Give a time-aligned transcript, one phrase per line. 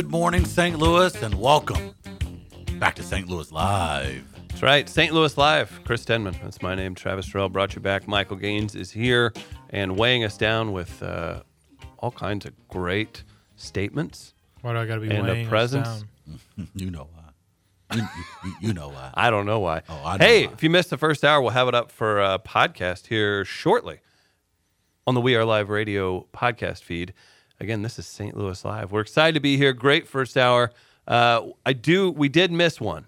[0.00, 0.78] Good morning, St.
[0.78, 1.94] Louis, and welcome
[2.78, 3.28] back to St.
[3.28, 4.24] Louis Live.
[4.48, 4.88] That's right.
[4.88, 5.12] St.
[5.12, 5.78] Louis Live.
[5.84, 6.38] Chris Denman.
[6.42, 6.94] That's my name.
[6.94, 8.08] Travis Terrell brought you back.
[8.08, 9.34] Michael Gaines is here
[9.68, 11.42] and weighing us down with uh,
[11.98, 13.24] all kinds of great
[13.56, 14.32] statements.
[14.62, 16.04] Why do I got to be And a weighing us presence?
[16.56, 16.68] down?
[16.74, 17.96] You know why.
[17.98, 18.02] You,
[18.46, 19.10] you- you know why.
[19.12, 19.82] I don't know why.
[19.86, 20.52] Oh, I know hey, why.
[20.54, 24.00] if you missed the first hour, we'll have it up for a podcast here shortly
[25.06, 27.12] on the We Are Live Radio podcast feed.
[27.60, 28.36] Again, this is St.
[28.36, 28.90] Louis Live.
[28.90, 29.72] We're excited to be here.
[29.72, 30.72] Great first hour.
[31.06, 32.10] Uh, I do.
[32.10, 33.06] We did miss one,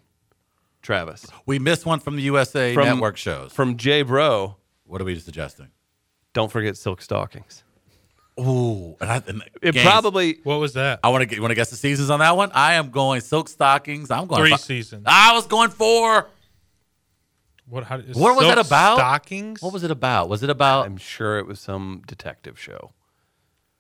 [0.83, 3.53] Travis, We missed one from the USA From- Network shows.
[3.53, 4.57] from Jay Bro.
[4.85, 5.69] What are we suggesting?
[6.35, 7.63] Don't forget silk stockings.
[8.41, 11.01] Ooh, and I, and It Gaines, probably What was that?
[11.05, 11.37] I want to get.
[11.37, 12.51] You want to guess the seasons on that one?
[12.55, 14.11] I am going silk stockings.
[14.11, 15.05] I'm going Three fi- seasons.
[15.07, 16.29] I was going four.
[17.69, 17.85] What?
[17.85, 18.97] How, is What was silk that about?
[18.97, 19.61] Stockings.
[19.63, 20.29] What was it about?
[20.31, 22.93] Was it about I'm sure it was some detective show.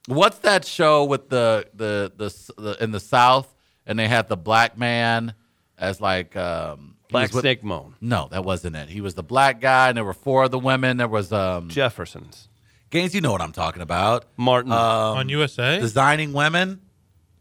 [0.08, 3.52] What's that show with the the the, s- the in the South
[3.86, 5.34] and they had the black man
[5.78, 7.94] as like um Black with- Snake Moan.
[8.00, 8.88] No, that wasn't it.
[8.88, 10.96] He was the black guy, and there were four of the women.
[10.96, 12.48] There was um Jefferson's.
[12.90, 13.14] Gaines.
[13.14, 14.24] You know what I'm talking about?
[14.36, 14.72] Martin.
[14.72, 15.78] Um, on USA?
[15.78, 16.80] designing women.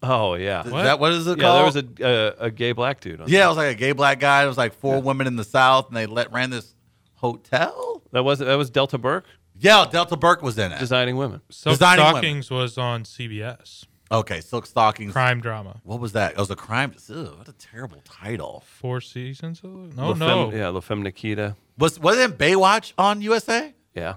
[0.03, 0.63] oh yeah.
[0.65, 1.57] Is that what is it Yeah, called?
[1.57, 2.05] there was a,
[2.41, 3.29] a a gay black dude on.
[3.29, 4.43] yeah, it was like a gay black guy.
[4.43, 6.73] It was like four women in the South, and they let ran this
[7.15, 8.01] hotel.
[8.11, 9.25] That was that was Delta Burke
[9.61, 10.79] Yeah, Delta Burke was in it.
[10.79, 11.41] designing women.
[11.49, 12.15] silk Designing Women.
[12.21, 13.85] Stockings was on CBS.
[14.11, 15.13] Okay, Silk Stockings.
[15.13, 15.79] Crime drama.
[15.83, 16.33] What was that?
[16.33, 16.93] It was a crime.
[17.09, 18.63] Ugh, what a terrible title.
[18.67, 19.61] Four seasons.
[19.63, 19.95] of it?
[19.97, 20.49] La No, no.
[20.49, 21.55] Femme- yeah, La Femme Nikita.
[21.77, 23.73] Was wasn't Baywatch on USA?
[23.95, 24.15] Yeah,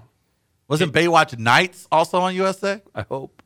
[0.67, 2.83] Wasn't Baywatch Nights also on USA?
[2.95, 3.43] I hope.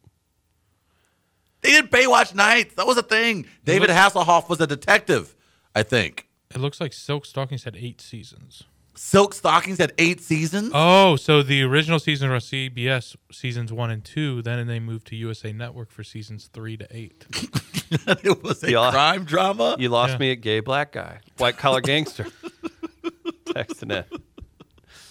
[1.60, 2.74] They did Baywatch Nights.
[2.76, 3.46] That was a thing.
[3.64, 5.34] David Hasselhoff was a detective,
[5.74, 6.28] I think.
[6.54, 8.62] It looks like Silk Stockings had eight seasons.
[8.98, 10.72] Silk Stockings had eight seasons.
[10.74, 14.42] Oh, so the original season was CBS seasons one and two.
[14.42, 17.25] Then they moved to USA Network for seasons three to eight.
[17.91, 18.91] it was a Yeah.
[18.91, 19.76] crime drama.
[19.78, 20.19] You lost Yeah.
[20.19, 22.25] me at gay black guy, white collar gangster.
[23.47, 24.06] Texting it.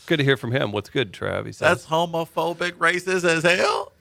[0.06, 0.72] Good to hear from him.
[0.74, 1.46] What's good, Trav?
[1.46, 1.60] He says.
[1.84, 3.94] That's homophobic, racist as hell.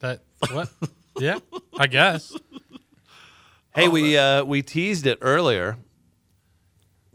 [0.00, 0.70] That what?
[1.18, 1.38] yeah,
[1.78, 2.34] I guess.
[3.74, 5.76] hey, we uh, we teased it earlier.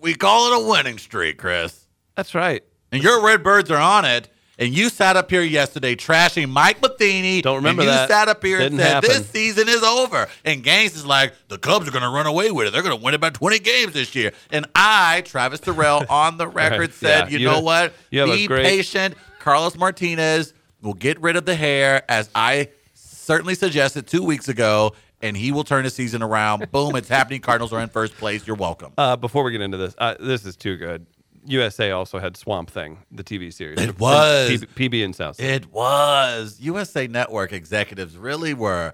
[0.06, 1.88] We call it a winning streak, Chris.
[2.16, 2.64] That's right.
[2.92, 4.30] And your Redbirds are on it.
[4.60, 7.42] And you sat up here yesterday trashing Mike Matheny.
[7.42, 8.08] Don't remember and you that.
[8.08, 9.10] sat up here Didn't and said happen.
[9.10, 10.28] this season is over.
[10.46, 12.72] And Gaines is like, the Cubs are going to run away with it.
[12.72, 14.32] They're going to win about 20 games this year.
[14.52, 17.94] And I, Travis Terrell, on the record said, Yeah, you, you know have- what?
[18.12, 19.16] you Be great- patient.
[19.40, 24.94] Carlos Martinez will get rid of the hair, as I certainly suggested two weeks ago,
[25.26, 26.72] and he will turn the season around.
[26.72, 27.42] Boom, it's happening.
[27.42, 28.46] Cardinals are in first place.
[28.46, 28.94] You're welcome.
[28.98, 31.06] Uh, before we get into this, uh, this is too good.
[31.48, 33.80] USA also had Swamp Thing, the TV series.
[33.80, 34.50] It was.
[34.50, 35.40] PB, PB and South.
[35.40, 36.60] It was.
[36.60, 38.94] USA Network executives really were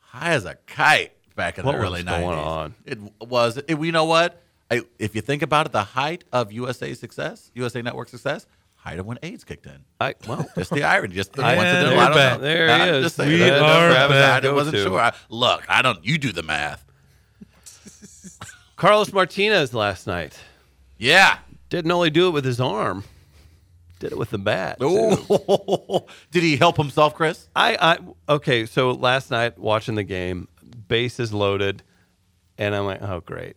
[0.00, 2.46] high as a kite back in What the early was going 90s.
[2.46, 2.74] on?
[2.84, 3.56] It was.
[3.56, 4.42] It, you know what?
[4.70, 8.46] I, if you think about it, the height of USA success, USA Network success,
[8.88, 9.84] height of when AIDS kicked in.
[10.00, 11.14] I, well, Just the irony.
[11.14, 11.96] Just the coincidental.
[11.96, 12.38] we're I don't back.
[12.38, 12.44] know.
[12.44, 13.04] There I'm is.
[13.04, 13.30] Just saying.
[13.30, 14.44] We That- are Travis, back.
[14.44, 14.98] I wasn't sure.
[15.00, 16.04] I, look, I don't.
[16.04, 16.84] You do the math.
[18.76, 20.38] Carlos Martinez last night
[20.98, 21.38] Yeah.
[21.68, 23.02] didn't only do it with his arm,
[23.98, 24.78] did it with the bat.
[26.30, 27.48] Did he help himself, Chris?
[27.56, 27.76] I,
[28.28, 28.66] I okay.
[28.66, 30.46] So last night watching the game,
[30.86, 31.82] bases loaded,
[32.56, 33.56] and I'm like, oh great,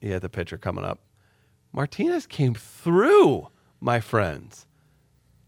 [0.00, 1.00] he had the pitcher coming up.
[1.72, 3.48] Martinez came through,
[3.80, 4.66] my friends.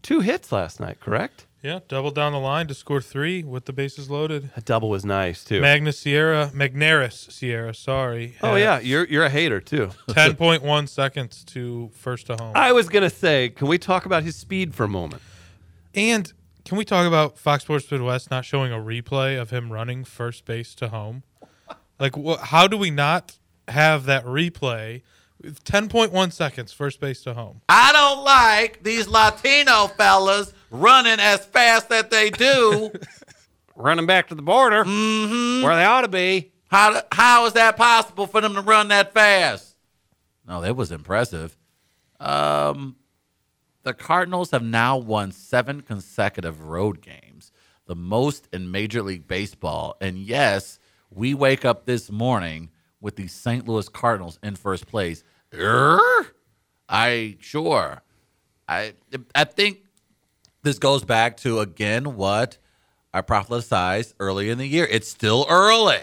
[0.03, 1.47] Two hits last night, correct?
[1.63, 4.49] Yeah, double down the line to score three with the bases loaded.
[4.57, 5.61] A double was nice too.
[5.61, 8.35] Magnus Sierra, Magneuris Sierra, sorry.
[8.43, 9.87] oh yeah, you're you're a hater too.
[10.09, 12.51] 10.1 seconds to first to home.
[12.53, 15.21] I was gonna say, can we talk about his speed for a moment?
[15.95, 16.31] and
[16.65, 20.43] can we talk about Fox Sports Midwest not showing a replay of him running first
[20.45, 21.23] base to home?
[21.99, 25.01] Like, wh- how do we not have that replay?
[25.43, 27.61] With 10.1 seconds, first base to home.
[27.69, 32.91] I don't like these Latino fellas running as fast that they do.
[33.75, 36.51] Running back to the border, where they ought to be.
[36.67, 39.75] How how is that possible for them to run that fast?
[40.47, 41.57] No, that was impressive.
[42.19, 42.97] Um,
[43.81, 47.51] the Cardinals have now won seven consecutive road games,
[47.87, 49.97] the most in Major League Baseball.
[49.99, 50.77] And yes,
[51.09, 52.69] we wake up this morning
[53.01, 53.67] with the St.
[53.67, 55.23] Louis Cardinals in first place.
[55.53, 55.99] Err?
[56.89, 58.01] I sure.
[58.67, 58.93] I
[59.35, 59.79] I think
[60.63, 62.57] this goes back to again what
[63.13, 64.87] I prophesized early in the year.
[64.89, 66.01] It's still early.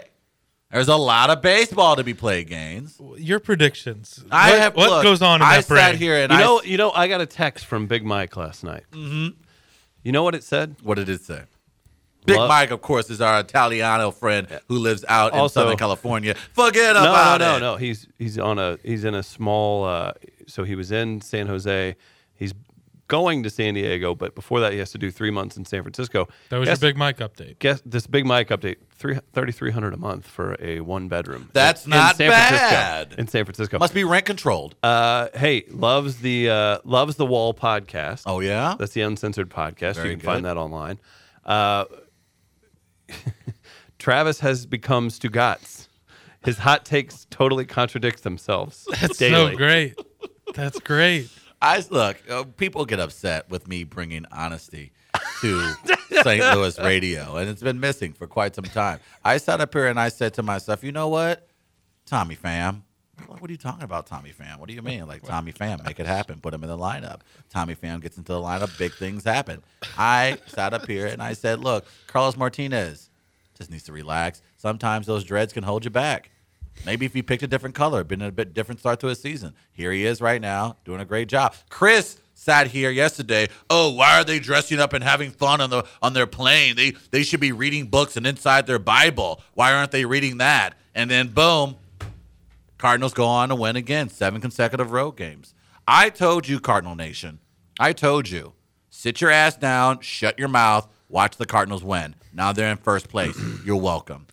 [0.71, 2.99] There's a lot of baseball to be played, Gaines.
[3.17, 4.23] Your predictions.
[4.31, 5.97] I what, have what look, goes on in I that sat brain?
[5.97, 8.63] here and You I know, you know, I got a text from Big Mike last
[8.63, 8.83] night.
[8.91, 9.37] Mm-hmm.
[10.03, 10.77] You know what it said?
[10.81, 11.41] what did it say?
[12.25, 16.35] Big Lo- Mike, of course, is our Italiano friend who lives out in Southern California.
[16.53, 17.59] Forget no, about no, no, it.
[17.59, 17.75] no.
[17.77, 19.85] He's he's on a he's in a small.
[19.85, 20.13] Uh,
[20.47, 21.95] so he was in San Jose.
[22.35, 22.53] He's
[23.07, 25.81] going to San Diego, but before that, he has to do three months in San
[25.83, 26.29] Francisco.
[26.49, 27.59] That was Guess- your big Mike update.
[27.59, 31.49] Guess this big Mike update: three thirty three hundred a month for a one bedroom.
[31.53, 33.07] That's in not San bad.
[33.07, 33.79] Francisco, in San Francisco.
[33.79, 34.75] Must be rent controlled.
[34.83, 38.23] Uh, hey, loves the uh, loves the Wall podcast.
[38.27, 38.75] oh yeah.
[38.77, 39.95] That's the uncensored podcast.
[39.95, 40.99] Very you can find that online.
[41.45, 41.85] Uh,
[43.99, 45.87] Travis has become Stugotz.
[46.43, 49.51] His hot takes totally contradict themselves That's daily.
[49.51, 49.95] so great.
[50.55, 51.29] That's great.
[51.61, 52.17] I look.
[52.27, 54.91] Uh, people get upset with me bringing honesty
[55.41, 55.73] to
[56.23, 56.41] St.
[56.55, 58.99] Louis radio, and it's been missing for quite some time.
[59.23, 61.47] I sat up here and I said to myself, you know what,
[62.07, 62.81] Tommy Pham.
[63.27, 64.59] What are you talking about, Tommy Pham?
[64.59, 65.07] What do you mean?
[65.07, 66.39] Like Tommy Pham, make it happen.
[66.39, 67.21] Put him in the lineup.
[67.49, 69.63] Tommy Pham gets into the lineup, big things happen.
[69.97, 73.09] I sat up here and I said, look, Carlos Martinez
[73.57, 74.41] just needs to relax.
[74.57, 76.31] Sometimes those dreads can hold you back.
[76.85, 79.53] Maybe if he picked a different color, been a bit different start to his season.
[79.71, 81.53] Here he is right now, doing a great job.
[81.69, 83.49] Chris sat here yesterday.
[83.69, 86.75] Oh, why are they dressing up and having fun on the on their plane?
[86.75, 89.41] They they should be reading books and inside their Bible.
[89.53, 90.73] Why aren't they reading that?
[90.95, 91.75] And then boom,
[92.81, 95.53] Cardinals go on to win again, seven consecutive road games.
[95.87, 97.37] I told you, Cardinal Nation.
[97.79, 98.53] I told you.
[98.89, 102.15] Sit your ass down, shut your mouth, watch the Cardinals win.
[102.33, 103.39] Now they're in first place.
[103.65, 104.25] You're welcome.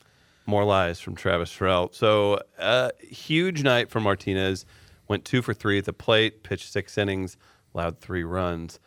[0.46, 1.90] More lies from Travis Terrell.
[1.92, 4.64] So, uh, huge night for Martinez.
[5.08, 7.36] Went two for three at the plate, pitched six innings,
[7.74, 8.80] allowed three runs,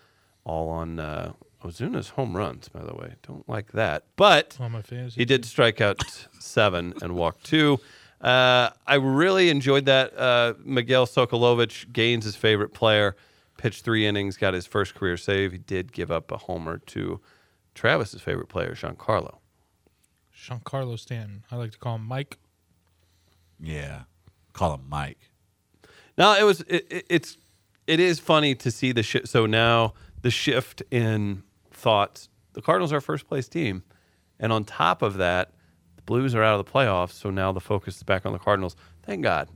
[0.44, 3.14] all on uh, Ozuna's home runs, by the way.
[3.22, 4.06] Don't like that.
[4.16, 4.82] But my
[5.14, 6.02] he did strike out
[6.40, 7.80] seven and walk two.
[8.22, 10.18] Uh, I really enjoyed that.
[10.18, 13.16] Uh, Miguel Socolovich Gaines his favorite player,
[13.58, 15.52] pitched three innings, got his first career save.
[15.52, 17.20] He did give up a homer to
[17.74, 19.38] Travis's favorite player, Giancarlo.
[20.36, 21.44] Giancarlo Stanton.
[21.52, 22.38] I like to call him Mike.
[23.60, 24.04] Yeah.
[24.54, 25.30] Call him Mike.
[26.18, 27.38] No, it was it, it, it's
[27.88, 29.28] it is funny to see the shift.
[29.28, 32.30] So now the shift in thoughts.
[32.54, 33.84] The Cardinals are first place team,
[34.40, 35.54] and on top of that,
[36.06, 37.12] the Blues are out of the playoffs.
[37.14, 38.76] So now the focus is back on the Cardinals.
[39.04, 39.50] Thank God.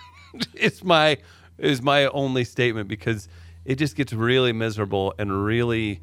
[0.54, 1.18] it's my
[1.58, 3.28] is my only statement because
[3.64, 6.00] it just gets really miserable and really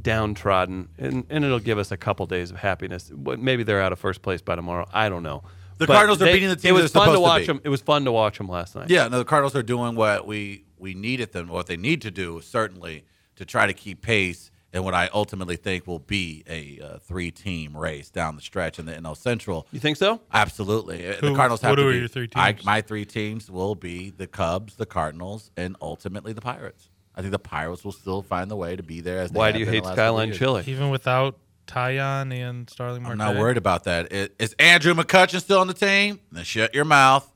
[0.00, 3.10] downtrodden, and, and it'll give us a couple days of happiness.
[3.14, 4.86] Maybe they're out of first place by tomorrow.
[4.92, 5.42] I don't know.
[5.78, 7.46] The Cardinals are beating the team It was fun to to watch beat.
[7.48, 7.60] them.
[7.64, 8.90] It was fun to watch them last night.
[8.90, 12.10] Yeah, no, the Cardinals are doing what we we needed them, what they need to
[12.10, 13.04] do, certainly,
[13.36, 17.76] to try to keep pace in what I ultimately think will be a uh, three-team
[17.76, 19.66] race down the stretch in the NL Central.
[19.70, 20.20] You think so?
[20.32, 21.98] Absolutely, Uh, the Cardinals have what to are be.
[22.00, 22.64] your three I, teams?
[22.66, 26.90] my three teams will be the Cubs, the Cardinals, and ultimately the Pirates.
[27.14, 29.20] I think the Pirates will still find the way to be there.
[29.20, 30.38] As they Why have do you hate Skyline years.
[30.38, 30.64] Chili?
[30.66, 31.38] Even without
[31.68, 34.08] Tyon and Starling I'm not worried about that.
[34.12, 36.18] I- Is Andrew McCutchen still on the team?
[36.32, 37.30] Then shut your mouth.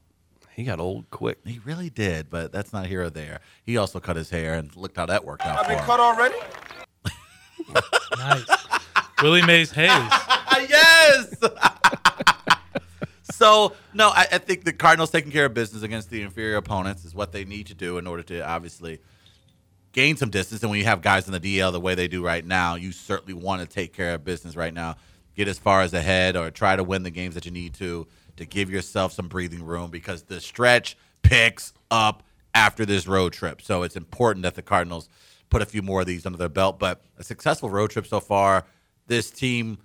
[0.50, 1.38] He got old quick.
[1.46, 3.38] He really did, but that's not here or there.
[3.62, 5.88] He also cut his hair, and looked how that worked out for him.
[5.88, 6.34] already?
[8.16, 8.46] Nice.
[9.22, 9.88] Willie Mays Hayes.
[10.68, 11.34] yes.
[13.32, 17.04] so no, I, I think the Cardinals taking care of business against the inferior opponents
[17.04, 19.00] is what they need to do in order to obviously
[19.92, 20.62] gain some distance.
[20.62, 22.92] And when you have guys in the DL the way they do right now, you
[22.92, 24.96] certainly want to take care of business right now.
[25.34, 28.06] Get as far as ahead or try to win the games that you need to
[28.36, 32.22] to give yourself some breathing room because the stretch picks up
[32.54, 33.60] after this road trip.
[33.62, 35.08] So it's important that the Cardinals
[35.50, 36.78] put a few more of these under their belt.
[36.78, 38.64] But a successful road trip so far.
[39.06, 39.78] This team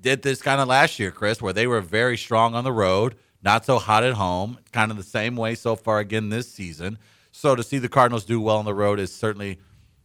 [0.00, 3.14] did this kind of last year, Chris, where they were very strong on the road,
[3.42, 4.58] not so hot at home.
[4.72, 6.98] Kind of the same way so far again this season.
[7.30, 9.58] So to see the Cardinals do well on the road is certainly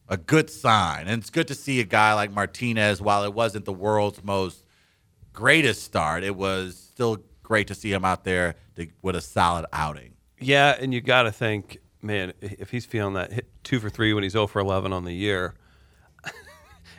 [0.08, 1.08] a good sign.
[1.08, 4.64] And it's good to see a guy like Martinez, while it wasn't the world's most
[5.34, 9.66] greatest start, it was still great to see him out there to, with a solid
[9.72, 10.14] outing.
[10.40, 14.14] Yeah, and you got to think, man, if he's feeling that hit two for three
[14.14, 15.54] when he's 0 for 11 on the year,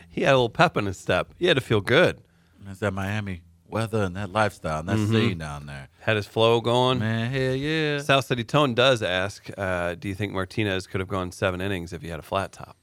[0.09, 1.35] he had a little pep in his step.
[1.39, 2.21] He had to feel good.
[2.69, 5.89] It's that Miami weather and that lifestyle and that scene down there.
[6.01, 6.99] Had his flow going.
[6.99, 7.99] Man, hell yeah.
[7.99, 11.93] South City Tone does ask, uh, do you think Martinez could have gone seven innings
[11.93, 12.77] if he had a flat top?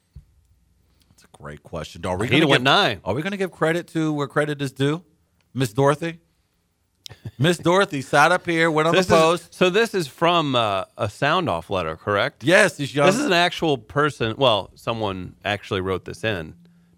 [1.10, 2.04] That's a great question.
[2.06, 3.00] Are we He'd gonna went nine.
[3.04, 5.04] Are we going to give credit to where credit is due?
[5.54, 6.20] Miss Dorothy?
[7.38, 9.50] Miss Dorothy sat up here, went on This the post.
[9.50, 12.42] is, so this is from uh, a sound off letter, correct?
[12.42, 13.06] yes, this young.
[13.06, 14.34] This is an actual person.
[14.38, 16.54] Well, someone actually wrote this in.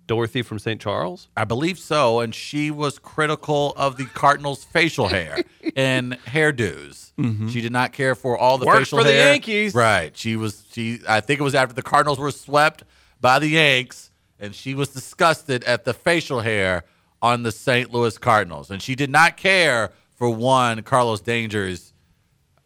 [0.06, 0.80] Dorothy from St.
[0.80, 1.28] Charles.
[1.36, 5.42] I believe so, and she was critical of the Cardinals' facial hair
[5.76, 7.12] and hairdos.
[7.50, 9.12] She did not care for all the Worked facial for the.
[9.12, 9.74] Yankees.
[9.74, 10.16] right?
[10.16, 10.64] She was.
[10.72, 11.00] She.
[11.06, 12.84] I think it was after the Cardinals were swept
[13.20, 14.10] by the Yanks,
[14.40, 16.84] and she was disgusted at the facial hair
[17.22, 17.92] on the St.
[17.92, 21.92] Louis Cardinals, and she did not care for one Carlos Danger's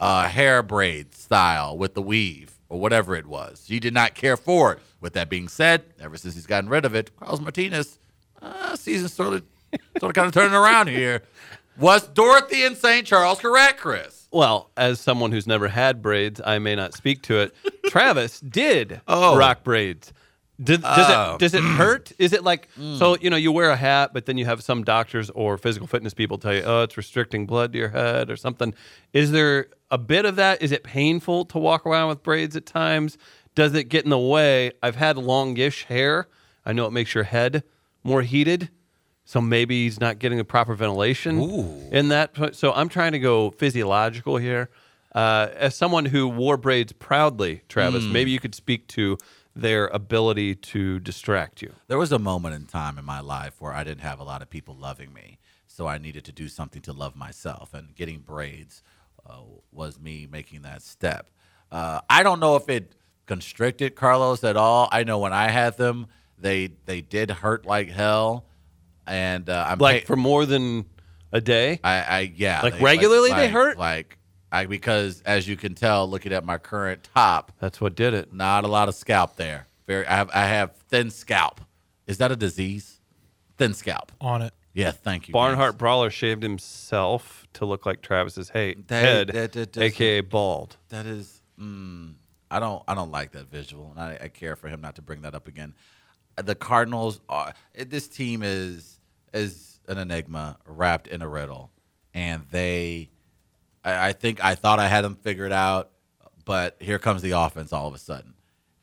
[0.01, 3.65] uh, hair braid style with the weave or whatever it was.
[3.69, 4.79] She did not care for it.
[5.01, 7.99] With that being said, ever since he's gotten rid of it, Carlos Martinez,
[8.41, 9.43] uh, season sort of,
[9.99, 11.23] sort of kind of turning around here.
[11.79, 13.07] Was Dorothy in St.
[13.07, 14.29] Charles correct, Chris?
[14.31, 17.55] Well, as someone who's never had braids, I may not speak to it.
[17.87, 19.37] Travis did Oh.
[19.37, 20.13] rock braids.
[20.63, 21.35] Does Oh.
[21.35, 22.13] it does it hurt?
[22.19, 23.17] Is it like so?
[23.21, 26.15] You know, you wear a hat, but then you have some doctors or physical fitness
[26.15, 28.75] people tell you, "Oh, it's restricting blood to your head" or something.
[29.13, 30.63] Is there a bit of that?
[30.63, 33.17] Is it painful to walk around with braids at times?
[33.55, 34.73] Does it get in the way?
[34.83, 36.29] I've had longish hair.
[36.65, 37.65] I know it makes your head
[38.05, 38.71] more heated.
[39.25, 41.39] So maybe he's not getting the proper ventilation
[41.93, 42.55] in that.
[42.55, 44.69] So I'm trying to go physiological here.
[45.15, 49.17] Uh, as someone who wore braids proudly, Travis, maybe you could speak to
[49.55, 51.73] their ability to distract you.
[51.89, 54.41] There was a moment in time in my life where I didn't have a lot
[54.43, 58.21] of people loving me, so I needed to do something to love myself, and getting
[58.21, 58.83] braids
[59.29, 59.37] uh,
[59.71, 61.31] was me making that step.
[61.71, 62.95] Uh, I don't know if it
[63.27, 64.89] constricted Carlos at all.
[64.91, 66.07] I know when I had them,
[66.39, 68.47] they they did hurt like hell,
[69.07, 70.87] and uh, I'm Like pa- for more than
[71.31, 71.79] a day.
[71.85, 73.79] I, I yeah, Like, regularly they like- hurt?
[73.79, 74.19] like
[74.53, 78.33] I because as you can tell, looking at my current top, That's what did it.
[78.33, 79.67] not a lot of scalp there.
[79.87, 81.61] Very, I have I have thin scalp.
[82.07, 83.01] Is that a disease?
[83.57, 84.13] Thin scalp.
[84.21, 84.53] on it.
[84.75, 85.33] Yeah, thank you.
[85.33, 90.21] Barnhart Brawler shaved himself to look like Travis's hey, That- head, that- that doesn't- aka
[90.21, 90.77] bald.
[90.89, 92.15] That is, mm,
[92.51, 95.03] I don't, I don't like that visual, and I, I care for him not to
[95.03, 95.75] bring that up again.
[96.37, 97.53] The Cardinals are.
[97.75, 98.99] This team is
[99.35, 101.71] is an enigma wrapped in a riddle,
[102.15, 103.11] and they.
[103.85, 105.91] I, I think I thought I had them figured out,
[106.45, 108.35] but here comes the offense all of a sudden,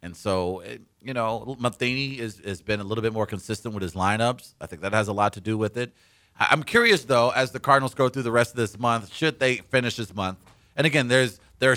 [0.01, 3.83] and so it, you know Matheny is has been a little bit more consistent with
[3.83, 4.53] his lineups.
[4.59, 5.93] I think that has a lot to do with it.
[6.39, 9.57] I'm curious though, as the Cardinals go through the rest of this month, should they
[9.57, 10.37] finish this month?
[10.75, 11.75] And again, there's their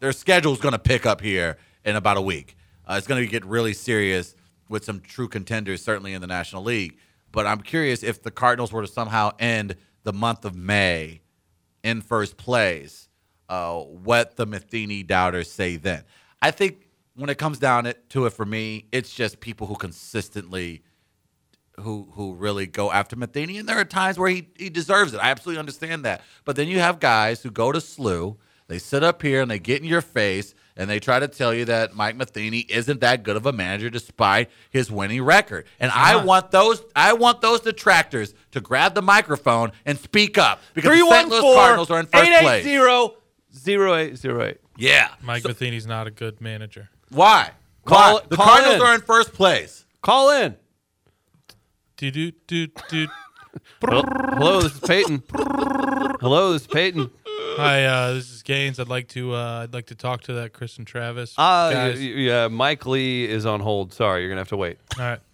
[0.00, 2.56] their schedule's going to pick up here in about a week.
[2.88, 4.36] Uh, it's going to get really serious
[4.68, 6.96] with some true contenders, certainly in the National League.
[7.32, 11.20] But I'm curious if the Cardinals were to somehow end the month of May
[11.86, 13.08] in first place,
[13.48, 16.02] uh, what the Matheny doubters say then.
[16.42, 20.82] I think when it comes down to it for me, it's just people who consistently
[21.78, 25.18] who who really go after Matheny, and there are times where he, he deserves it.
[25.18, 26.22] I absolutely understand that.
[26.44, 29.60] But then you have guys who go to SLU, they sit up here and they
[29.60, 33.22] get in your face and they try to tell you that Mike Matheny isn't that
[33.22, 35.66] good of a manager despite his winning record.
[35.80, 40.60] And I want those I want those detractors to grab the microphone and speak up
[40.74, 41.28] because the St.
[41.28, 42.66] Louis Cardinals are in first place.
[42.66, 44.58] 880-0808.
[44.76, 45.08] Yeah.
[45.22, 46.90] Mike Matheny's not a good manager.
[47.10, 47.50] Why?
[47.84, 48.22] Call- Why?
[48.28, 48.82] The call Cardinals in.
[48.82, 49.84] are in first place.
[50.02, 50.56] Call in.
[51.96, 53.06] Do do do do.
[53.80, 55.22] Hello, hello, this is Peyton.
[56.20, 57.10] hello, this is Peyton.
[57.56, 58.78] Hi, uh, this is Gaines.
[58.78, 62.04] I'd like to uh, I'd like to talk to that Chris and Travis Uh, guys.
[62.04, 63.92] yeah, Mike Lee is on hold.
[63.94, 64.78] Sorry, you're gonna have to wait.
[64.98, 65.20] All right.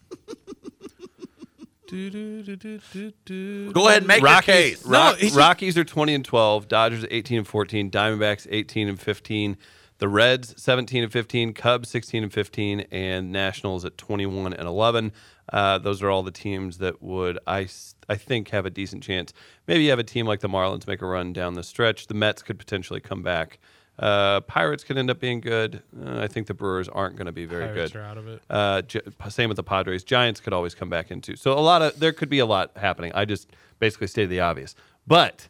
[1.88, 3.72] Do, do, do, do, do, do.
[3.72, 4.86] Go ahead and make Rockies, your case.
[4.86, 6.66] No, Rock- he's just- Rockies are 20 and 12.
[6.66, 7.90] Dodgers 18 and 14.
[7.90, 9.58] Diamondbacks 18 and 15.
[9.98, 11.52] The Reds 17 and 15.
[11.52, 12.80] Cubs 16 and 15.
[12.90, 15.12] And Nationals at 21 and 11.
[15.52, 19.02] Uh, those are all the teams that would I s- I think have a decent
[19.02, 19.32] chance.
[19.66, 22.06] Maybe you have a team like the Marlins make a run down the stretch.
[22.06, 23.58] The Mets could potentially come back.
[23.98, 25.82] Uh, Pirates could end up being good.
[26.00, 28.00] Uh, I think the Brewers aren't going to be very Pirates good.
[28.00, 28.42] are out of it.
[28.48, 28.82] Uh,
[29.28, 30.02] same with the Padres.
[30.02, 31.36] Giants could always come back into.
[31.36, 33.12] So a lot of there could be a lot happening.
[33.14, 34.74] I just basically stated the obvious.
[35.06, 35.48] But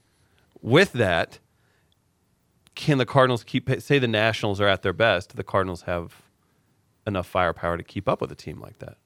[0.60, 1.38] with that,
[2.74, 3.70] can the Cardinals keep?
[3.80, 5.36] Say the Nationals are at their best.
[5.36, 6.22] The Cardinals have
[7.06, 8.96] enough firepower to keep up with a team like that?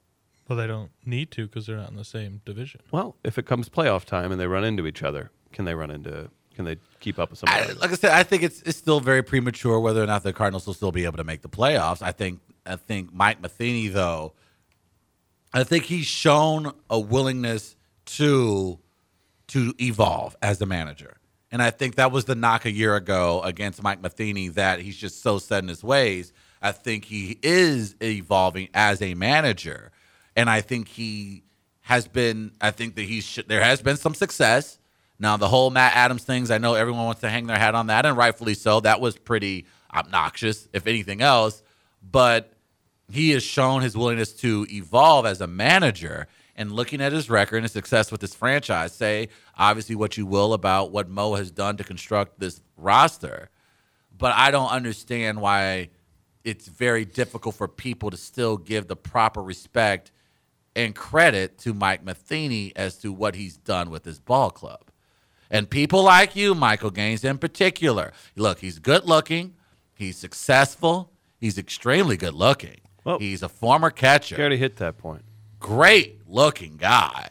[0.49, 2.81] Well, they don't need to because they're not in the same division.
[2.91, 5.91] Well, if it comes playoff time and they run into each other, can they run
[5.91, 6.31] into?
[6.55, 7.79] Can they keep up with I, somebody?
[7.81, 10.67] like I said, I think it's it's still very premature whether or not the Cardinals
[10.67, 12.01] will still be able to make the playoffs.
[12.01, 14.35] I think I think Mike Matheny though,
[15.53, 17.77] I think he's shown a willingness
[18.07, 18.79] to
[19.49, 21.19] to evolve as a manager.
[21.53, 24.97] And I think that was the knock a year ago against Mike Matheny that he's
[24.97, 26.33] just so set in his ways.
[26.61, 29.93] I think he is evolving as a manager.
[30.37, 31.43] And I think he
[31.81, 34.79] has been, I think that he's, sh- there has been some success.
[35.19, 37.87] Now, the whole Matt Adams things, I know everyone wants to hang their hat on
[37.87, 38.81] that, and rightfully so.
[38.81, 41.63] That was pretty obnoxious, if anything else.
[42.03, 42.53] But
[43.11, 46.27] he has shown his willingness to evolve as a manager
[46.57, 50.27] and looking at his record and his success with this franchise say obviously what you
[50.27, 53.49] will about what mo has done to construct this roster
[54.17, 55.89] but i don't understand why
[56.45, 60.11] it's very difficult for people to still give the proper respect
[60.77, 64.83] and credit to Mike Matheny as to what he's done with his ball club.
[65.51, 69.55] And people like you, Michael Gaines in particular, look, he's good looking,
[69.95, 72.79] he's successful, he's extremely good looking.
[73.05, 75.23] Well, he's a former catcher You already hit that point.
[75.61, 77.29] great looking guy.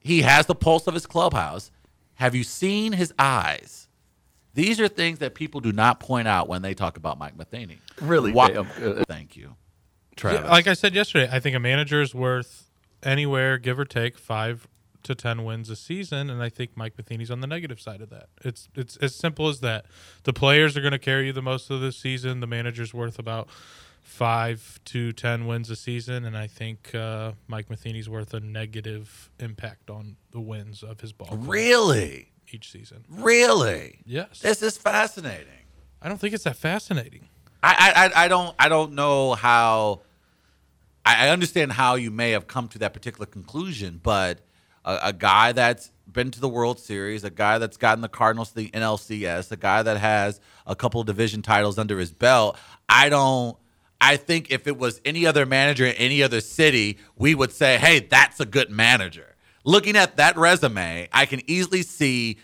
[0.00, 1.70] He has the pulse of his clubhouse.
[2.14, 3.88] Have you seen his eyes?
[4.54, 7.78] These are things that people do not point out when they talk about Mike Matheny.
[8.00, 8.50] Really, Why-
[9.08, 9.54] Thank you.
[10.20, 10.48] Travis.
[10.50, 12.70] Like I said yesterday, I think a manager is worth
[13.02, 14.68] anywhere, give or take, five
[15.02, 18.10] to ten wins a season, and I think Mike Matheny's on the negative side of
[18.10, 18.28] that.
[18.44, 19.86] It's it's as simple as that.
[20.24, 22.40] The players are going to carry you the most of the season.
[22.40, 23.48] The manager's worth about
[24.02, 29.30] five to ten wins a season, and I think uh, Mike Matheny's worth a negative
[29.38, 32.32] impact on the wins of his ball Really?
[32.52, 33.04] each season.
[33.08, 34.00] Really?
[34.04, 35.46] Yes, This is fascinating.
[36.02, 37.28] I don't think it's that fascinating.
[37.62, 40.00] I, I, I- I don't I don't know how
[41.04, 44.40] I understand how you may have come to that particular conclusion, but
[44.84, 48.50] a, a guy that's been to the World Series, a guy that's gotten the Cardinals
[48.50, 52.58] to the NLCS, a guy that has a couple of division titles under his belt,
[52.88, 53.56] I don't
[54.00, 57.76] I think if it was any other manager in any other city, we would say,
[57.76, 62.38] "Hey, that's a good manager." Looking at that resume, I can easily see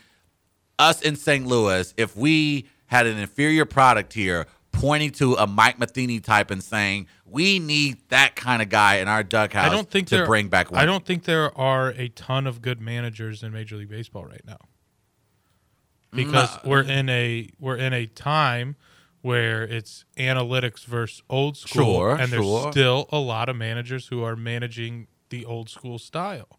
[0.78, 1.46] us in St.
[1.46, 6.62] Louis, if we had an inferior product here, pointing to a Mike Matheny type and
[6.62, 10.26] saying, we need that kind of guy in our dugout I don't think to there,
[10.26, 13.88] bring back I don't think there are a ton of good managers in Major League
[13.88, 14.58] Baseball right now.
[16.12, 18.76] Because we're in a we're in a time
[19.20, 24.22] where it's analytics versus old school, Sure, and there's still a lot of managers who
[24.22, 26.55] are managing the old school style.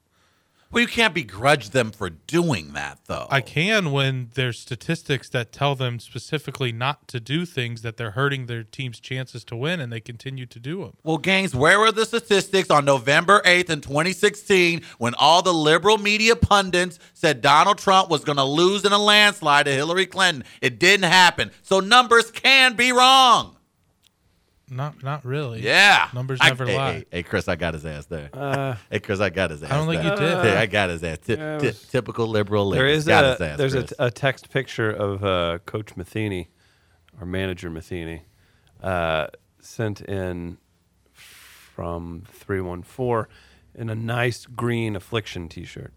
[0.70, 3.28] Well, you can't begrudge them for doing that, though.
[3.30, 8.12] I can when there's statistics that tell them specifically not to do things that they're
[8.12, 10.94] hurting their team's chances to win, and they continue to do them.
[11.04, 15.98] Well, Gaines, where were the statistics on November 8th in 2016 when all the liberal
[15.98, 20.44] media pundits said Donald Trump was going to lose in a landslide to Hillary Clinton?
[20.62, 21.52] It didn't happen.
[21.62, 23.57] So numbers can be wrong.
[24.70, 25.62] Not not really.
[25.62, 26.10] Yeah.
[26.14, 26.92] Numbers I- never hey, lie.
[26.94, 28.30] Hey, hey, Chris, I got his ass there.
[28.34, 30.12] Uh, hey, Chris, I got his ass I don't think there.
[30.12, 30.44] you did.
[30.44, 31.20] Hey, I got his ass.
[31.20, 32.98] Ti- Yeah, it ti- was- typical liberal there liberal.
[32.98, 36.50] is got a his ass, there's a, a text picture of uh, Coach Matheny,
[37.20, 38.24] our manager Matheny,
[38.84, 39.28] uh,
[39.62, 40.58] sent in
[41.14, 43.30] from three one four
[43.76, 45.94] in a nice green affliction T-shirt.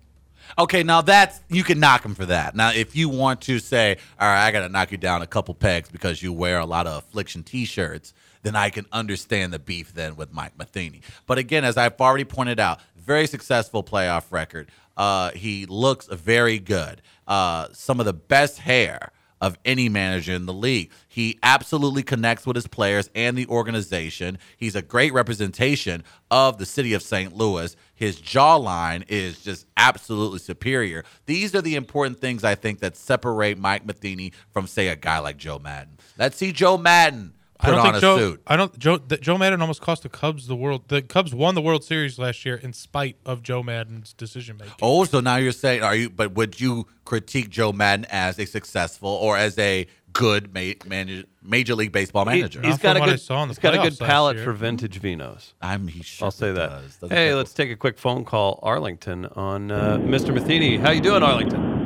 [0.59, 2.55] Okay, now that's you can knock him for that.
[2.55, 5.27] Now, if you want to say, "All right, I got to knock you down a
[5.27, 9.59] couple pegs because you wear a lot of affliction T-shirts," then I can understand the
[9.59, 11.03] beef then with Mike Matheny.
[11.27, 14.71] But again, as I've already pointed out, very successful playoff record.
[14.97, 17.03] Uh, he looks very good.
[17.27, 20.91] Uh, some of the best hair of any manager in the league.
[21.09, 24.39] He absolutely connects with his players and the organization.
[24.57, 27.35] He's a great representation of the city of St.
[27.35, 27.75] Louis.
[27.95, 31.05] His jawline is just absolutely superior.
[31.27, 35.19] These are the important things I think that separate Mike Matheny from, say, a guy
[35.21, 35.97] like Joe Maddon.
[36.19, 38.19] Let's see Joe Maddon put don't on think a Joe.
[38.19, 38.43] suit.
[38.47, 38.79] I don't.
[38.79, 38.99] Joe.
[38.99, 40.89] That Joe Maddon almost cost the Cubs the world.
[40.89, 44.75] The Cubs won the World Series last year in spite of Joe Maddon's decision making.
[44.83, 46.11] Oh, so now you're saying, are you?
[46.11, 51.25] But would you critique Joe Maddon as a successful or as a good ma- manage,
[51.43, 52.61] Major League Baseball manager?
[52.61, 53.21] He, has got a good.
[53.21, 55.53] saw in the he's got a good playoffs palate for vintage vinos.
[55.63, 55.87] I'm.
[55.89, 56.69] He sure I'll say that.
[56.71, 56.97] Does.
[56.97, 58.59] Doesn't Hey, that- let's take a quick phone call.
[58.63, 60.35] Arlington on uh, Mr.
[60.35, 60.77] Matheny.
[60.79, 61.79] How you doing, Arlington?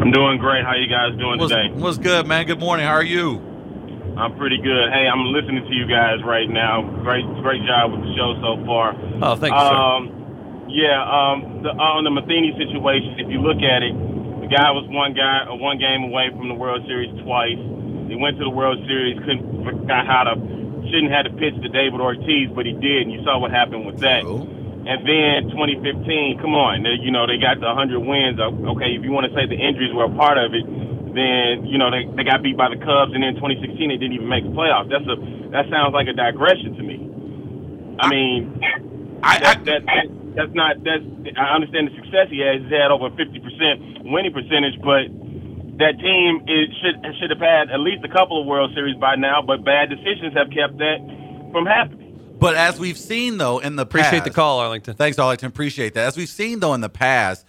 [0.00, 0.64] I'm doing great.
[0.64, 1.70] How you guys doing What's, today?
[1.74, 2.46] what's good, man?
[2.46, 2.86] Good morning.
[2.86, 3.55] How are you?
[4.16, 4.88] I'm pretty good.
[4.92, 6.80] Hey, I'm listening to you guys right now.
[7.04, 8.96] Great, great job with the show so far.
[9.20, 9.76] Oh, thank you, sir.
[9.76, 10.02] Um,
[10.72, 10.96] yeah.
[11.04, 13.92] Um, the, on the Matheny situation, if you look at it,
[14.40, 17.60] the guy was one guy, uh, one game away from the World Series twice.
[18.08, 20.34] He went to the World Series, couldn't forgot how to,
[20.88, 23.84] shouldn't have to pitch to David Ortiz, but he did, and you saw what happened
[23.84, 24.24] with that.
[24.86, 28.38] And then 2015, come on, they, you know they got the 100 wins.
[28.38, 28.48] Uh,
[28.78, 30.62] Okay, if you want to say the injuries were a part of it,
[31.16, 34.12] then you know they, they got beat by the Cubs, and then 2016 they didn't
[34.12, 34.92] even make the playoffs.
[34.92, 35.16] That's a
[35.50, 36.96] that sounds like a digression to me.
[37.98, 38.60] I mean,
[39.22, 41.04] I, that, I, that, that that's not that's
[41.40, 42.60] I understand the success he has.
[42.62, 45.08] He's had over 50 percent winning percentage, but
[45.80, 49.16] that team is should should have had at least a couple of World Series by
[49.16, 49.40] now.
[49.40, 50.98] But bad decisions have kept that
[51.52, 52.36] from happening.
[52.38, 54.94] but as we've seen though in the Appreciate the call, Arlington.
[54.94, 55.48] Thanks, Arlington.
[55.48, 56.06] Appreciate that.
[56.06, 57.46] As we've seen though in the past,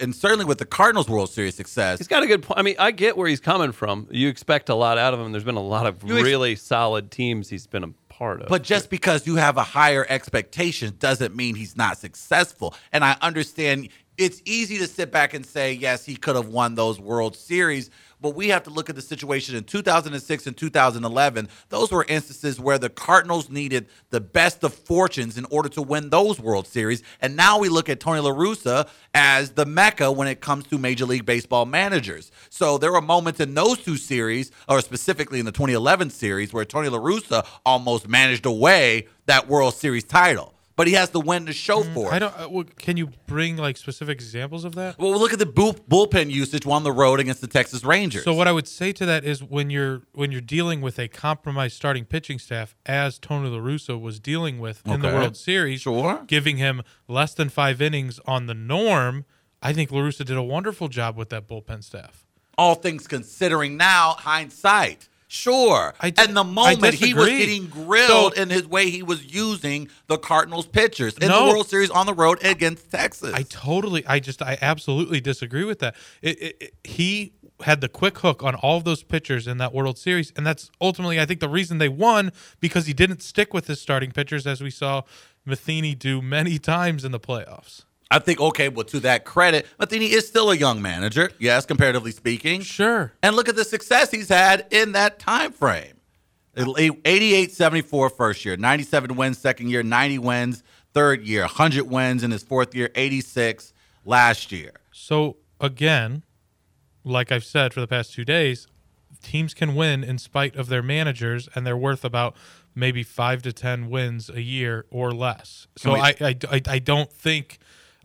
[0.00, 2.58] and certainly with the Cardinals' World Series success, He's got a good point.
[2.58, 4.08] I mean, I get where he's coming from.
[4.10, 5.32] You expect a lot out of him.
[5.32, 8.48] There's been a lot of ex- really solid teams he's been a part of.
[8.48, 12.74] But just because you have a higher expectation doesn't mean he's not successful.
[12.92, 13.88] And I understand
[14.18, 17.90] it's easy to sit back and say, yes, he could have won those World Series.
[18.22, 21.48] But we have to look at the situation in 2006 and 2011.
[21.68, 26.08] Those were instances where the Cardinals needed the best of fortunes in order to win
[26.08, 27.02] those World Series.
[27.20, 30.78] And now we look at Tony La Russa as the mecca when it comes to
[30.78, 32.30] Major League Baseball managers.
[32.48, 36.64] So there were moments in those two series, or specifically in the 2011 series, where
[36.64, 40.51] Tony La Russa almost managed away that World Series title.
[40.74, 42.12] But he has to win the show for it.
[42.14, 42.34] I don't.
[42.38, 44.98] Uh, well, can you bring like specific examples of that?
[44.98, 48.24] Well, look at the bull, bullpen usage on the road against the Texas Rangers.
[48.24, 51.08] So what I would say to that is when you're when you're dealing with a
[51.08, 55.16] compromised starting pitching staff, as Tony La Russa was dealing with in the Okay.
[55.18, 56.22] World Series, Sure.
[56.26, 59.26] giving him less than five innings on the norm,
[59.62, 62.24] I think La Russa did a wonderful job with that bullpen staff.
[62.58, 65.08] all things considering now, hindsight.
[65.34, 65.94] Sure.
[65.98, 69.88] I and the moment he was getting grilled So- in his way he was using
[70.06, 71.46] the Cardinals pitchers in No.
[71.46, 73.32] the World Series on the road against Texas.
[73.32, 75.96] I totally, I just, I absolutely disagree with that.
[76.20, 79.72] It, it, it- he had the quick hook on all of those pitchers in that
[79.72, 83.54] World Series, and that's ultimately, I think, the reason they won because he didn't stick
[83.54, 85.00] with his starting pitchers, as we saw
[85.46, 87.84] Matheny do many times in the playoffs.
[88.12, 92.12] I think, okay, well, to that credit, Matheny is still a young manager, yes, comparatively
[92.12, 92.60] speaking.
[92.60, 93.12] Sure.
[93.22, 95.94] And look at the success he's had in that time frame.
[96.56, 102.30] 88 74 first year, 97 wins second year, 90 wins third year, 100 wins in
[102.30, 103.72] his fourth year, 86
[104.04, 104.72] last year.
[104.92, 106.22] So again,
[107.04, 108.66] like I've said for the past two days,
[109.22, 112.36] teams can win in spite of their managers, and they're worth about
[112.74, 115.68] maybe five to ten wins a year or less.
[115.76, 117.58] So we- I, I, I, I don't think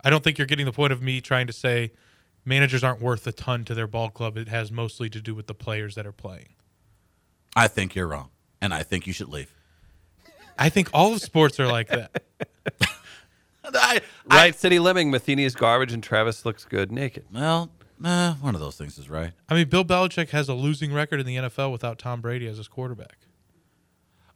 [0.04, 1.92] I don't think you're getting the point of me trying to say
[2.44, 4.36] managers aren't worth a ton to their ball club.
[4.36, 6.48] It has mostly to do with the players that are playing.
[7.56, 8.28] I think you're wrong,
[8.60, 9.52] and I think you should leave.
[10.58, 12.22] I think all of sports are like that.
[13.64, 17.24] I, Right, City Lemming, Matheny is garbage, and Travis looks good naked.
[17.32, 17.70] Well,
[18.04, 19.32] eh, one of those things is right.
[19.48, 22.56] I mean, Bill Belichick has a losing record in the NFL without Tom Brady as
[22.56, 23.18] his quarterback.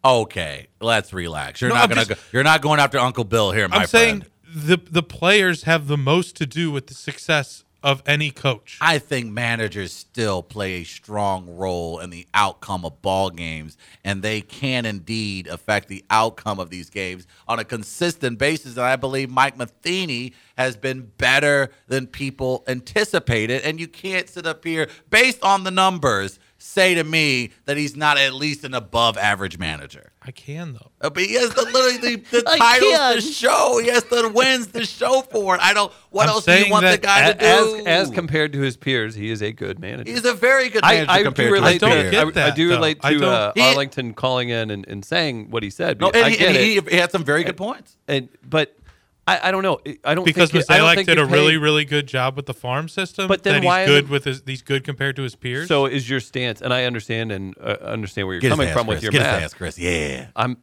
[0.05, 1.61] Okay, let's relax.
[1.61, 3.77] You're No, not I'm gonna just- go, you're not going after Uncle Bill here, my
[3.79, 4.33] I'm saying friend.
[4.55, 8.79] The the players have the most to do with the success of any coach.
[8.81, 14.23] I think managers still play a strong role in the outcome of ball games, and
[14.23, 18.77] they can indeed affect the outcome of these games on a consistent basis.
[18.77, 23.62] And I believe Mike Matheny has been better than people anticipated.
[23.62, 27.96] And you can't sit up here based on the numbers say to me that he's
[27.96, 30.12] not at least an above average manager.
[30.22, 30.90] I can though.
[31.01, 33.81] Uh, But he has the literally the, the I titles show.
[33.83, 35.61] He has the wins the show for it.
[35.61, 35.92] I don't.
[36.11, 37.87] What I'm else do you want the guy A- to do?
[37.87, 40.11] as compared to his peers, he is a good manager.
[40.11, 42.11] He's a very good I, manager I do compared to relate his don't to, peers.
[42.33, 42.75] get I, I do though.
[42.77, 46.01] relate I to don't- uh, Arlington calling in and, and saying what he said.
[46.01, 46.61] No, I and, he, get and it.
[46.87, 47.96] he, he had some very good points.
[48.07, 48.77] And but
[49.26, 49.78] I, I don't know.
[50.04, 52.08] I don't Because think it- I don't think did it a really, paid- really good
[52.08, 53.28] job with the farm system.
[53.28, 55.68] But then that why he's are good with his he's good compared to his peers.
[55.68, 58.68] So is your stance, and I understand and uh, understand where you're Get his coming
[58.68, 58.96] ass, from Chris.
[58.96, 59.35] with your Get math.
[59.37, 59.78] his ass, Chris.
[59.78, 60.26] Yeah.
[60.35, 60.56] I'm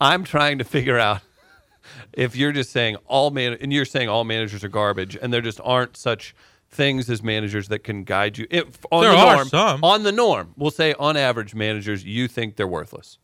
[0.00, 1.20] I'm trying to figure out
[2.12, 5.42] if you're just saying all man and you're saying all managers are garbage and there
[5.42, 6.34] just aren't such
[6.70, 9.84] things as managers that can guide you if, on There the are norm some.
[9.84, 13.18] on the norm we'll say on average managers you think they're worthless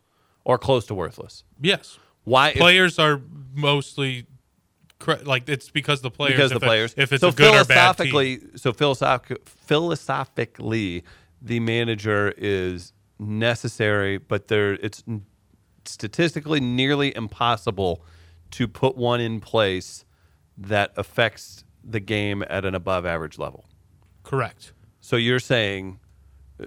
[0.45, 3.21] or close to worthless yes, why if- players are
[3.55, 4.27] mostly
[5.25, 7.55] like it's because the players because if the it- players if it's so a good
[7.55, 8.07] or bad team.
[8.11, 11.05] philosophically so philosophic, philosophically
[11.41, 15.03] the manager is necessary but there it's
[15.85, 18.03] statistically nearly impossible
[18.51, 20.05] to put one in place
[20.59, 23.65] that affects the game at an above average level
[24.25, 24.73] Correct.
[25.01, 26.01] so you're saying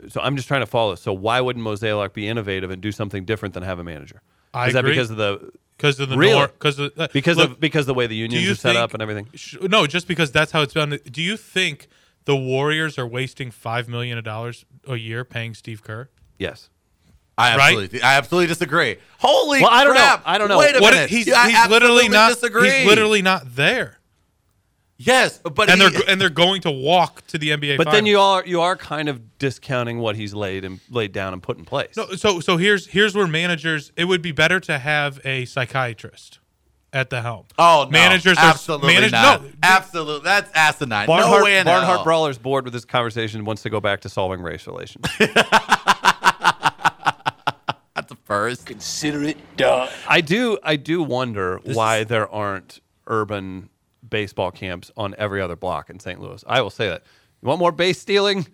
[0.08, 3.26] so I'm just trying to follow so why wouldn't Mozeliak be innovative and do something
[3.26, 4.22] different than have a manager
[4.54, 4.92] I is that agree.
[4.92, 6.48] because of the Because of the Really?
[6.48, 8.72] because of, uh, because look, of because the way the do unions you are set
[8.74, 11.00] think- up and everything sh- No, just because that's how it's done.
[11.10, 11.88] Do you think
[12.26, 16.10] the Warriors are wasting five million dollars a year paying Steve Kerr?
[16.38, 16.70] yes
[17.38, 17.68] I Right?
[17.70, 18.98] absolutely, I absolutely disagree.
[19.20, 20.00] Holy Well, I don't know.
[20.02, 20.24] crap!
[20.26, 20.58] I don't know.
[20.60, 21.10] Wait a What minute.
[21.10, 22.34] he's, Yeah, I he's literally absolutely not.
[22.34, 22.70] Disagree.
[22.80, 23.99] He's literally not there,
[25.00, 27.78] yes, but and he, they're and they're going to walk to the NBA.
[27.78, 31.34] But then you are you are kind of discounting what he's laid and laid down
[31.34, 31.98] and put in place.
[31.98, 33.92] No, so so here's here's where managers.
[33.96, 36.40] It would be better to have a psychiatrist
[36.94, 37.46] at the helm.
[37.58, 37.92] Oh no!
[37.92, 39.44] managers are absolutely manage- not.
[39.44, 41.08] No, absolutely, that's asinine.
[41.08, 42.04] Barnhart, no way in Barnhart hell.
[42.04, 43.46] Brawler's bored with this conversation.
[43.46, 45.06] Wants to go back to solving race relations.
[47.96, 48.66] That's a first.
[48.66, 49.90] Consider it done.
[50.08, 53.70] I do I do wonder why there aren't urban
[54.10, 56.20] baseball camps on every other block in St.
[56.20, 56.44] Louis.
[56.48, 57.04] I will say that.
[57.42, 58.48] You want more base stealing?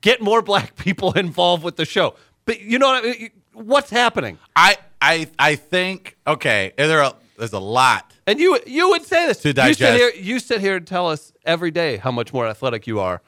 [0.00, 2.14] Get more black people involved with the show.
[2.44, 3.30] But you know what I mean?
[3.52, 4.38] What's happening?
[4.54, 6.72] I I I think okay.
[6.76, 9.38] There are there's a lot And you you would say this.
[9.38, 9.80] To digest.
[9.80, 12.86] You sit here you sit here and tell us every day how much more athletic
[12.86, 13.22] you are.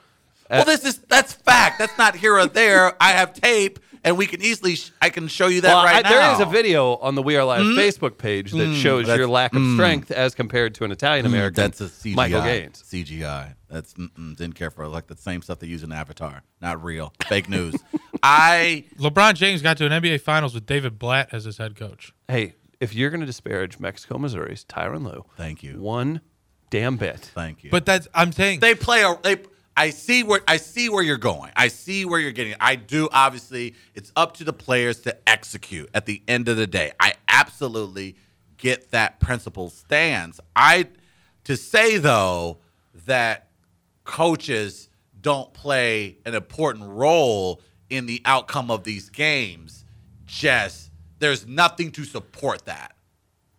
[0.51, 1.79] Well, this is that's fact.
[1.79, 3.01] That's not here or there.
[3.01, 4.77] I have tape, and we can easily.
[4.77, 6.09] Sh- I can show you that Well, right I- now.
[6.11, 7.77] there is a video on the We Are Live mm.
[7.77, 8.81] Facebook page that mm.
[8.81, 9.75] shows that's- your lack of mm.
[9.75, 11.63] strength as compared to an Italian American.
[11.63, 12.15] That's a CGI.
[12.15, 12.83] Michael Gaines.
[12.83, 13.55] CGI.
[13.69, 16.43] That's didn't care for like the same stuff they use in Avatar.
[16.61, 17.13] Not real.
[17.29, 17.77] Fake news.
[18.23, 22.13] I LeBron James got to an NBA Finals with David Blatt as his head coach.
[22.29, 25.81] Hey, if you're going to disparage Mexico, Missouri's Tyronn Lue, thank you.
[25.81, 26.21] one
[26.71, 27.31] damn bit.
[27.35, 27.71] Thank you.
[27.71, 29.37] But that's I'm saying they play a they
[29.81, 31.53] I see where I see where you're going.
[31.57, 32.55] I see where you're getting.
[32.61, 36.67] I do obviously it's up to the players to execute at the end of the
[36.67, 36.93] day.
[37.01, 38.17] I absolutely
[38.59, 40.39] get that principle stance.
[40.55, 40.89] I
[41.45, 42.59] to say though
[43.07, 43.49] that
[44.05, 49.87] coaches don't play an important role in the outcome of these games
[50.27, 50.91] just
[51.21, 52.95] there's nothing to support that.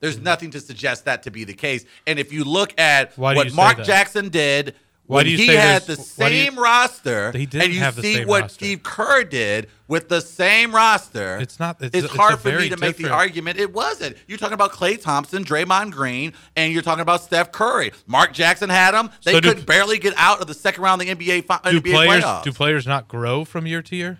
[0.02, 0.26] There's mm-hmm.
[0.26, 1.84] nothing to suggest that to be the case.
[2.06, 3.82] And if you look at Why what you Mark?
[3.82, 4.76] Jackson did
[5.12, 7.74] Why when do you he say had the why do you- same roster, didn't and
[7.74, 8.54] you have the see same what roster.
[8.54, 12.70] Steve Kerr did with the same roster, It's not- it's It's, a- hard for me
[12.70, 13.60] to make the different- argument.
[13.60, 14.16] It wasn't.
[14.28, 17.92] You're talking about Klay Thompson, Draymond Green, and you're talking about Steph Curry.
[18.08, 19.10] Mark Jackson had them.
[19.26, 21.60] They So do- could barely get out of the second round of the NBA, fi-
[21.70, 22.44] do NBA players playoffs.
[22.44, 24.20] do players not grow from year to year?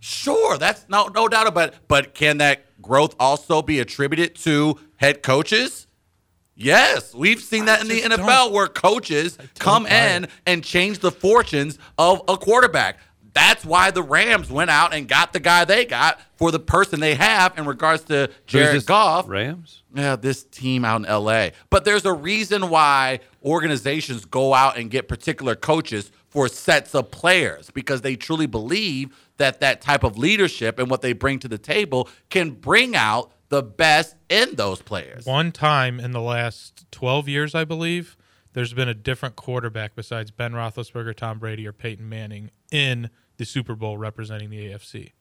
[0.00, 1.74] Sure, that's no no doubt about it.
[1.88, 5.85] But can that growth also be attributed to head coaches?
[6.56, 10.30] Yes, we've seen that in the NFL don't- where coaches come in it.
[10.46, 12.98] and change the fortunes of a quarterback.
[13.34, 17.00] That's why the Rams went out and got the guy they got for the person
[17.00, 18.86] they have in regards to Jared?
[18.86, 19.28] Goff.
[19.28, 19.82] Rams.
[19.94, 21.50] Yeah, this team out in LA.
[21.68, 27.10] But there's a reason why organizations go out and get particular coaches for sets of
[27.10, 31.48] players because they truly believe that that type of leadership and what they bring to
[31.48, 35.24] the table can bring out the best in those players.
[35.24, 38.16] One time in the last 12 years, I believe,
[38.52, 43.44] there's been a different quarterback besides Ben Roethlisberger, Tom Brady, or Peyton Manning in the
[43.44, 45.12] Super Bowl representing the AFC.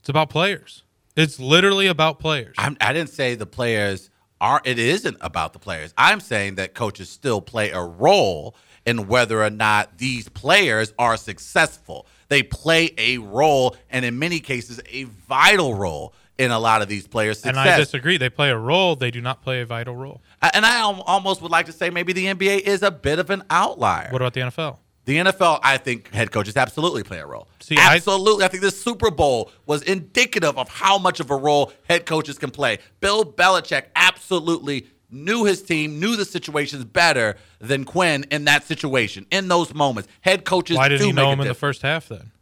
[0.00, 0.84] It's about players.
[1.16, 2.54] It's literally about players.
[2.58, 4.60] I'm, I didn't say the players are.
[4.64, 5.92] It isn't about the players.
[5.98, 8.54] I'm saying that coaches still play a role
[8.86, 12.06] in whether or not these players are successful.
[12.28, 16.88] They play a role, and in many cases, a vital role in a lot of
[16.88, 17.56] these players' success.
[17.56, 18.16] and I disagree.
[18.16, 18.96] They play a role.
[18.96, 20.22] They do not play a vital role.
[20.54, 23.42] And I almost would like to say maybe the NBA is a bit of an
[23.50, 24.08] outlier.
[24.10, 24.78] What about the NFL?
[25.04, 27.48] The NFL, I think head coaches absolutely play a role.
[27.60, 28.44] See, I- absolutely.
[28.44, 32.38] I, think the Super Bowl was indicative of how much of a role head coaches
[32.38, 32.78] can play.
[33.00, 39.26] Bill Belichick absolutely knew his team, knew the situations better than Quinn in that situation,
[39.30, 40.10] in those moments.
[40.20, 42.32] Head coaches Why did do he know him in the first half then?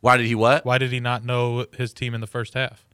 [0.00, 0.64] Why did he what?
[0.64, 2.85] Why did he not know his team in the first half?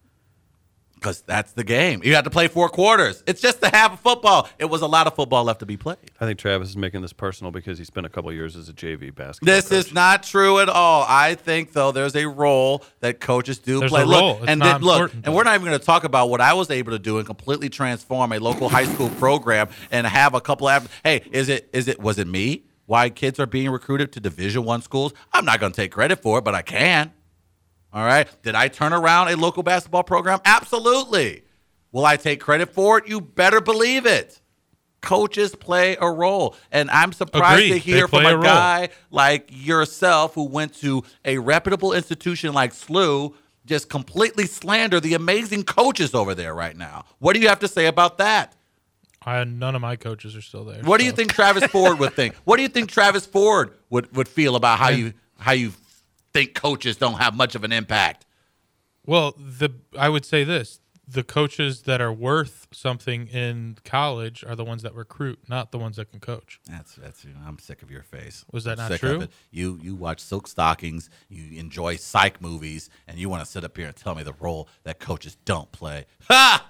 [1.03, 1.99] Because that's the game.
[2.01, 3.23] You have to play four quarters.
[3.27, 4.47] It's just the half of football.
[4.57, 5.97] It was a lot of football left to be played.
[6.21, 8.73] I think Travis is making this personal because he spent a couple years as a
[8.73, 9.53] JV basketball.
[9.53, 9.77] This coach.
[9.79, 11.05] is not true at all.
[11.05, 14.03] I think though there's a role that coaches do There's play.
[14.03, 14.37] a look, role.
[14.37, 16.39] It's and not then, look, important, and we're not even going to talk about what
[16.39, 20.33] I was able to do and completely transform a local high school program and have
[20.35, 20.89] a couple of.
[21.03, 22.63] Hey, is it is it was it me?
[22.85, 25.13] Why kids are being recruited to Division One schools?
[25.33, 27.11] I'm not going to take credit for it, but I can.
[27.93, 28.27] All right.
[28.41, 30.39] Did I turn around a local basketball program?
[30.45, 31.43] Absolutely.
[31.91, 33.07] Will I take credit for it?
[33.07, 34.41] You better believe it.
[35.01, 36.55] Coaches play a role.
[36.71, 37.69] And I'm surprised Agreed.
[37.69, 42.73] to hear from a, a guy like yourself who went to a reputable institution like
[42.73, 47.05] SLU just completely slander the amazing coaches over there right now.
[47.19, 48.55] What do you have to say about that?
[49.25, 50.81] I, none of my coaches are still there.
[50.83, 52.35] What do you think Travis Ford would think?
[52.43, 55.73] What do you think Travis Ford would, would feel about how you how you
[56.33, 58.25] think coaches don't have much of an impact?
[59.05, 64.55] Well, the I would say this: the coaches that are worth something in college are
[64.55, 66.59] the ones that recruit, not the ones that can coach.
[66.69, 67.25] That's that's.
[67.25, 68.45] You know, I'm sick of your face.
[68.51, 69.15] Was that I'm not sick true?
[69.15, 69.31] Of it.
[69.51, 71.09] You you watch silk stockings.
[71.29, 74.33] You enjoy psych movies, and you want to sit up here and tell me the
[74.39, 76.05] role that coaches don't play.
[76.29, 76.67] Ha!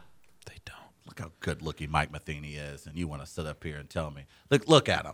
[0.47, 0.77] They don't.
[1.05, 3.89] Look how good looking Mike Matheny is, and you want to sit up here and
[3.89, 4.25] tell me.
[4.49, 5.13] Look look at him.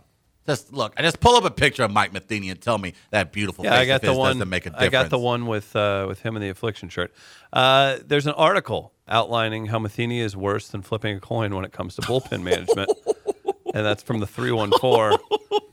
[0.50, 0.94] Just look.
[0.96, 3.70] I just pull up a picture of Mike Matheny and tell me that beautiful Yeah,
[3.72, 4.34] face I got the one.
[4.34, 4.86] doesn't make a difference.
[4.88, 7.12] I got the one with uh, with him in the affliction shirt.
[7.52, 11.72] Uh, there's an article outlining how Matheny is worse than flipping a coin when it
[11.72, 12.90] comes to bullpen management,
[13.74, 15.12] and that's from the three one four,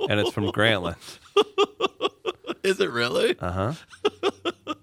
[0.10, 0.98] and it's from Grantland.
[2.64, 3.36] Is it really?
[3.40, 3.74] Uh huh.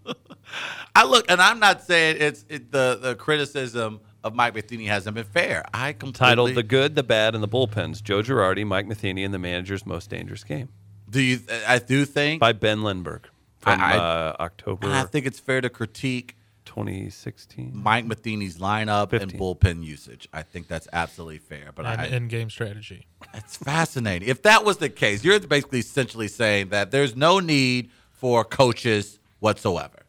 [0.97, 5.15] I look, and I'm not saying it's it, the the criticism of Mike Matheny hasn't
[5.15, 5.65] been fair.
[5.73, 9.33] I completely Titled "The Good, the Bad, and the Bullpens." Joe Girardi, Mike Matheny, and
[9.33, 10.71] the manager's most dangerous game
[11.09, 11.41] Do you?
[11.69, 15.61] I do think by Ben Lindbergh from I- I- uh, October I think it's fair
[15.61, 17.73] to critique 2016.
[17.75, 20.29] Mike Matheny's lineup and bullpen usage.
[20.33, 21.71] I think that's absolutely fair.
[21.75, 23.07] But and I, in-game strategy.
[23.35, 24.29] it's fascinating.
[24.29, 29.19] If that was the case, you're basically essentially saying that there's no need for coaches
[29.41, 30.04] whatsoever.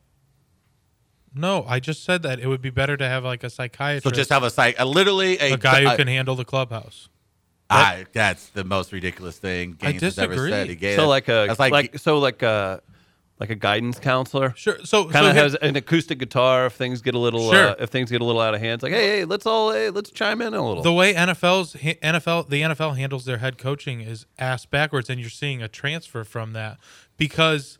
[1.35, 4.11] No, I just said that it would be better to have like a psychiatrist, So
[4.11, 7.09] just have a psych, a, literally a, a guy who a- can handle the clubhouse.
[7.69, 10.51] I, that's the most ridiculous thing I Gaines has ever disagree.
[10.51, 10.69] said.
[10.69, 12.81] He gave, So like a that's like, so like a
[13.39, 14.53] like a guidance counselor.
[14.55, 14.77] Sure.
[14.85, 17.69] So Kind of here- has an acoustic guitar if things get a little Sure.
[17.71, 18.75] uh, if things get a little out of hand.
[18.75, 20.83] It's like hey hey let's all hey let's chime in a little.
[20.83, 25.29] the way NFL's NFL the NFL handles their head coaching is ass backwards, and you're
[25.31, 26.77] seeing a transfer from that
[27.17, 27.79] because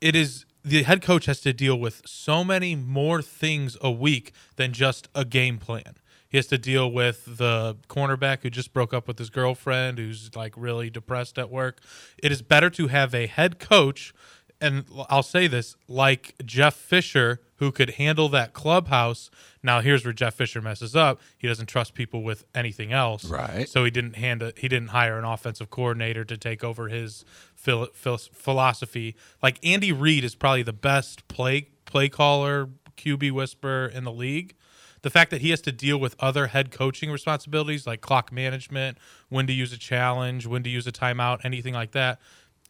[0.00, 4.32] it is the head coach has to deal with so many more things a week
[4.56, 5.94] than just a game plan.
[6.28, 10.34] He has to deal with the cornerback who just broke up with his girlfriend, who's
[10.34, 11.80] like really depressed at work.
[12.22, 14.14] It is better to have a head coach,
[14.60, 19.30] and I'll say this, like Jeff Fisher, who could handle that clubhouse.
[19.62, 21.20] Now, here's where Jeff Fisher messes up.
[21.38, 23.24] He doesn't trust people with anything else.
[23.26, 23.68] Right.
[23.68, 27.24] So he didn't hand a, he didn't hire an offensive coordinator to take over his
[27.54, 29.14] phil, phil, philosophy.
[29.40, 34.56] Like Andy Reid is probably the best play play caller, QB whisperer in the league.
[35.02, 38.98] The fact that he has to deal with other head coaching responsibilities like clock management,
[39.28, 42.20] when to use a challenge, when to use a timeout, anything like that,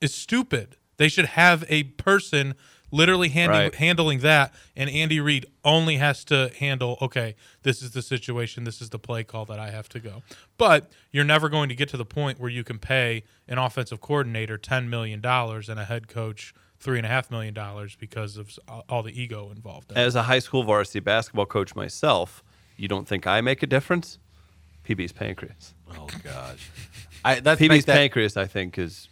[0.02, 0.76] is stupid.
[0.98, 2.56] They should have a person
[2.92, 3.74] literally handing, Right.
[3.74, 6.96] handling that, and Andy Reid only has to handle.
[7.02, 8.62] Okay, this is the situation.
[8.62, 10.22] This is the play call that I have to go.
[10.58, 14.00] But you're never going to get to the point where you can pay an offensive
[14.00, 18.36] coordinator ten million dollars and a head coach three and a half million dollars because
[18.36, 19.90] of all the ego involved.
[19.90, 19.96] in.
[19.98, 22.42] As a high school varsity basketball coach myself,
[22.76, 24.18] you don't think I make a difference?
[24.86, 25.74] PB's pancreas.
[25.96, 26.68] oh gosh,
[27.24, 29.08] I that's PB's that, pancreas, I think, is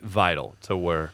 [0.00, 1.12] vital to where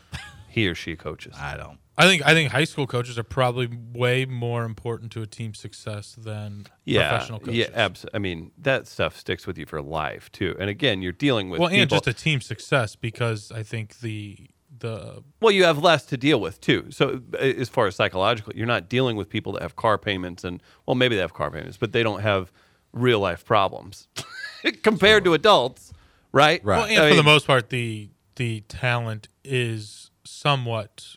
[0.49, 1.35] he or she coaches.
[1.37, 1.79] I don't.
[1.99, 5.59] I think I think high school coaches are probably way more important to a team's
[5.59, 7.57] success than yeah, professional coaches.
[7.57, 10.57] yeah, abs- I mean that stuff sticks with you for life too.
[10.61, 14.49] And again, you're dealing with well, and just a team success because I think the
[14.79, 16.87] the well, you have less to deal with too.
[16.91, 20.63] So as far as psychological, you're not dealing with people that have car payments and
[20.87, 22.53] well, maybe they have car payments, but they don't have
[22.93, 24.07] real life problems
[24.83, 25.93] compared to adults,
[26.31, 26.65] right?
[26.65, 26.77] Right.
[26.79, 31.17] well, and I for the most part, the the talent is somewhat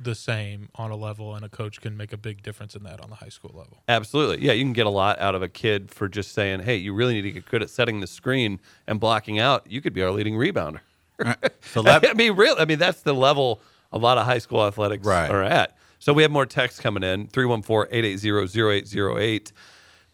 [0.00, 3.00] the same on a level, and a coach can make a big difference in that
[3.00, 3.82] on the high school level.
[3.88, 4.44] Absolutely.
[4.44, 6.94] Yeah, you can get a lot out of a kid for just saying, "Hey, you
[6.94, 9.66] really need to get good at setting the screen and blocking out.
[9.70, 10.80] You could be our leading rebounder."
[11.72, 12.54] So that, I mean, real.
[12.58, 13.60] I mean, that's the level
[13.92, 15.30] a lot of high school athletics Right.
[15.30, 15.76] are at.
[15.98, 19.52] So we have more texts coming in 314-880-0808.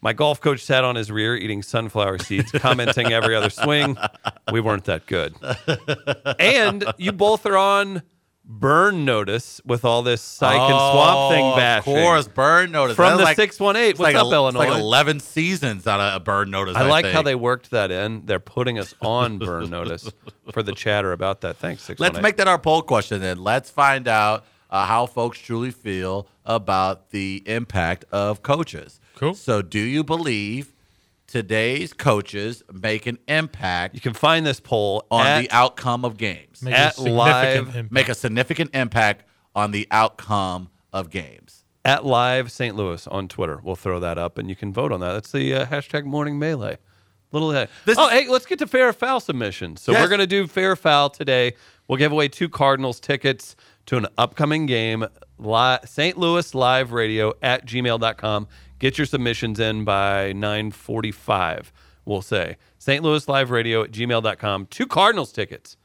[0.01, 3.97] My golf coach sat on his rear eating sunflower seeds, commenting every other swing.
[4.51, 5.33] We weren't that good.
[6.39, 8.03] And you both are on
[8.47, 11.95] burn notice with all this psych and swamp thing Oh, bashing.
[11.95, 13.87] Of course, burn notice From That's the like- 618.
[13.89, 14.61] What's like up, a- Illinois?
[14.63, 16.75] It's like eleven seasons out of a burn notice.
[16.75, 18.25] I like how they worked that in.
[18.25, 20.11] They're putting us on burn notice
[20.51, 21.57] for the chatter about that.
[21.57, 22.13] Thanks, 618.
[22.13, 23.39] Let's make that our poll question then.
[23.39, 28.99] Let's find out uh, how folks truly feel about the impact of coaches.
[29.15, 29.33] Cool.
[29.33, 30.73] So, do you believe
[31.27, 36.17] today's coaches make an impact You can find this poll on at, the outcome of
[36.17, 36.61] games?
[36.61, 37.91] Make At a significant live- impact.
[37.91, 39.23] Make a significant impact
[39.55, 41.63] on the outcome of games.
[41.83, 42.75] at live St.
[42.75, 43.59] Louis on Twitter.
[43.63, 45.13] We'll throw that up and you can vote on that.
[45.13, 46.77] That's the uh, hashtag morning melee.
[47.31, 49.81] Little uh, This oh, hey, let's get to fair or foul submissions.
[49.81, 50.01] So Yes.
[50.01, 51.53] we're gonna do fair or foul today.
[51.87, 53.55] We'll give away two Cardinals tickets
[53.87, 55.05] to an upcoming game.
[55.37, 56.17] Li- St.
[56.17, 58.47] Louis Live Radio at gmail.com.
[58.79, 61.71] Get your submissions in by 945,
[62.03, 62.57] we'll say.
[62.77, 63.03] St.
[63.03, 64.65] Louis Live Radio at gmail.com.
[64.67, 65.77] Two Cardinals tickets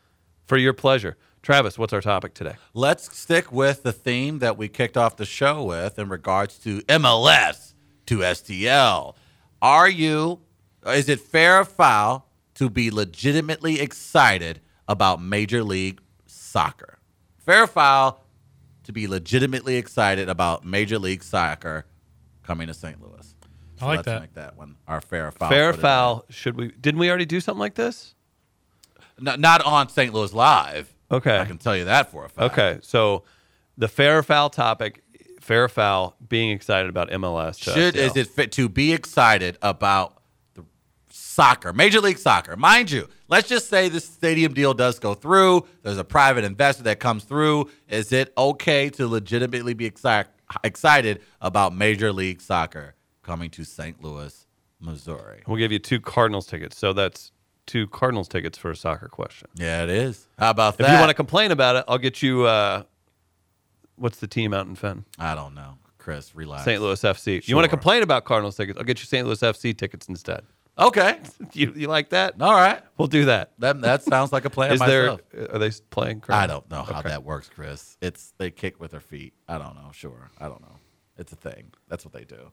[0.44, 1.16] for your pleasure.
[1.42, 2.56] Travis, what's our topic today?
[2.74, 6.80] Let's stick with the theme that we kicked off the show with in regards to
[6.82, 7.74] MLS
[8.06, 9.14] to STL.
[9.62, 10.40] Are you,
[10.86, 16.98] is it fair or foul to be legitimately excited about Major League Soccer?
[17.38, 18.24] Fair or foul
[18.82, 21.86] to be legitimately excited about Major League Soccer
[22.50, 23.00] coming to St.
[23.00, 23.34] Louis?
[23.80, 24.20] I like let's that.
[24.20, 25.48] make that one our fair or foul.
[25.48, 26.24] Fair or foul?
[26.30, 26.72] Should we?
[26.72, 28.14] Didn't we already do something like this?
[29.20, 30.12] No, not on St.
[30.12, 30.92] Louis Live.
[31.12, 31.38] Okay.
[31.38, 32.52] I can tell you that for a fact.
[32.52, 33.22] Okay, so
[33.78, 35.02] the fair or foul topic,
[35.40, 37.62] fair or foul, being excited about MLS.
[37.62, 37.98] Should STL.
[37.98, 40.20] is it fit to be excited about
[40.54, 40.64] the
[41.10, 42.56] soccer, Major League Soccer?
[42.56, 45.66] Mind you, let's just say this stadium deal does go through.
[45.82, 47.70] There's a private investor that comes through.
[47.88, 50.26] Is it okay to legitimately be exci-
[50.64, 54.02] excited about Major League Soccer coming to St.
[54.02, 54.46] Louis,
[54.80, 55.42] Missouri?
[55.46, 56.76] We'll give you two Cardinals tickets.
[56.78, 57.32] So that's
[57.66, 59.48] two Cardinals tickets for a soccer question.
[59.54, 60.26] Yeah, it is.
[60.38, 60.84] How about that?
[60.84, 62.44] If you want to complain about it, I'll get you.
[62.44, 62.82] Uh,
[63.96, 65.04] what's the team out in Fenn?
[65.18, 65.78] I don't know.
[65.98, 66.64] Chris, relax.
[66.64, 66.80] St.
[66.80, 67.46] Louis FC.
[67.46, 68.78] You want to complain about Cardinals tickets?
[68.78, 69.26] I'll get you St.
[69.26, 70.42] Louis FC tickets instead.
[70.80, 71.18] Okay.
[71.52, 72.40] You, you like that?
[72.40, 72.80] All right.
[72.96, 73.52] We'll do that.
[73.58, 74.72] That that sounds like a plan.
[74.72, 75.18] Is there?
[75.52, 76.20] Are they playing?
[76.20, 76.36] Chris?
[76.36, 77.08] I don't know how Okay.
[77.08, 77.96] that works, Chris.
[78.00, 79.34] It's they kick with their feet.
[79.48, 79.90] I don't know.
[79.92, 80.76] Sure, I don't know.
[81.18, 81.72] It's a thing.
[81.88, 82.52] That's what they do.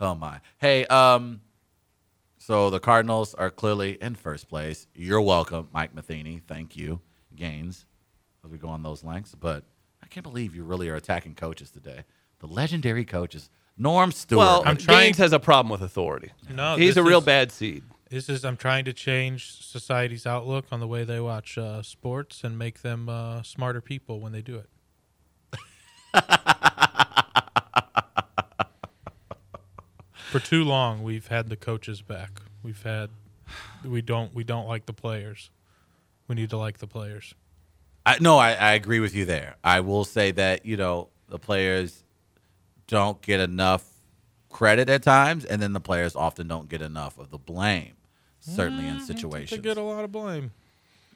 [0.00, 0.40] Oh my.
[0.58, 1.40] Hey, um,
[2.38, 4.88] so the Cardinals are clearly in first place.
[4.94, 6.40] You're welcome, Mike Matheny.
[6.48, 7.00] Thank you,
[7.36, 7.86] Gaines,
[8.44, 9.36] as we go on those lengths.
[9.36, 9.62] But
[10.02, 12.02] I can't believe you really are attacking coaches today.
[12.40, 14.38] The legendary coaches, Norm Stewart.
[14.38, 16.32] Well, I'm trying- Gaines has a problem with authority.
[16.50, 17.82] No, he's this a real is- bad seed.
[18.10, 22.44] This is I'm trying to change society's outlook on the way they watch uh, sports
[22.44, 24.68] and make them uh, smarter people when they do it.
[30.30, 32.42] For too long, we've had the coaches back.
[32.62, 33.10] We've had
[33.84, 35.50] we don't we don't like the players.
[36.28, 37.34] We need to like the players.
[38.06, 39.56] I, no, I, I agree with you there.
[39.62, 42.04] I will say that you know the players
[42.92, 43.84] don't get enough
[44.50, 47.94] credit at times, and then the players often don't get enough of the blame.
[48.40, 49.60] Certainly in They situations.
[49.62, 50.50] get a lot of blame.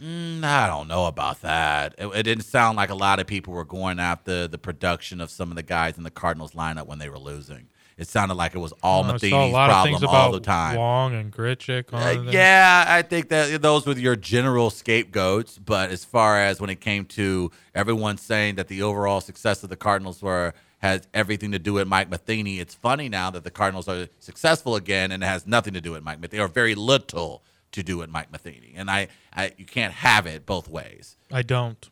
[0.02, 1.94] Mm, I don't know about that.
[1.98, 5.30] It, it didn't sound like a lot of people were going after the production of
[5.30, 7.68] some of the guys in the Cardinals lineup when they were losing.
[7.98, 9.58] It sounded like it was all saw Matheny's
[9.98, 10.76] problem all the time.
[10.76, 11.86] Long and Gritchick.
[11.92, 15.58] Uh, yeah, I think that those were your general scapegoats.
[15.58, 19.70] But as far as when it came to everyone saying that the overall success of
[19.70, 23.50] the Cardinals were has everything to do with Mike Matheny, it's funny now that the
[23.50, 26.74] Cardinals are successful again and it has nothing to do with Mike Matheny or very
[26.74, 28.74] little to do with Mike Matheny.
[28.76, 31.16] And I, I you can't have it both ways.
[31.32, 31.88] I don't.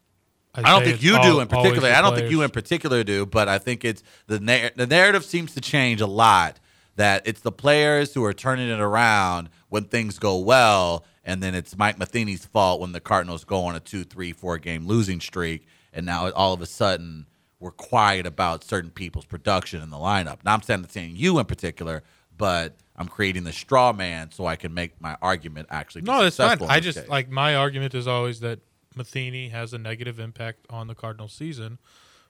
[0.57, 1.91] I don't think you al- do in particular.
[1.91, 5.25] I don't think you in particular do, but I think it's the na- the narrative
[5.25, 6.61] seems to change a lot.
[6.97, 11.53] That it's the players who are turning it around when things go well, and then
[11.53, 15.21] it's Mike Matheny's fault when the Cardinals go on a two, three, four game losing
[15.21, 17.27] streak, and now all of a sudden
[17.65, 20.45] we're quiet about certain people's production in the lineup.
[20.45, 22.03] Now I'm saying saying you in particular,
[22.37, 26.03] but I'm creating the straw man so I can make my argument actually.
[26.03, 26.59] No, it's fine.
[26.69, 27.09] I just case.
[27.09, 28.61] like my argument is always that
[28.95, 31.79] Matheny has a negative impact on the Cardinals season.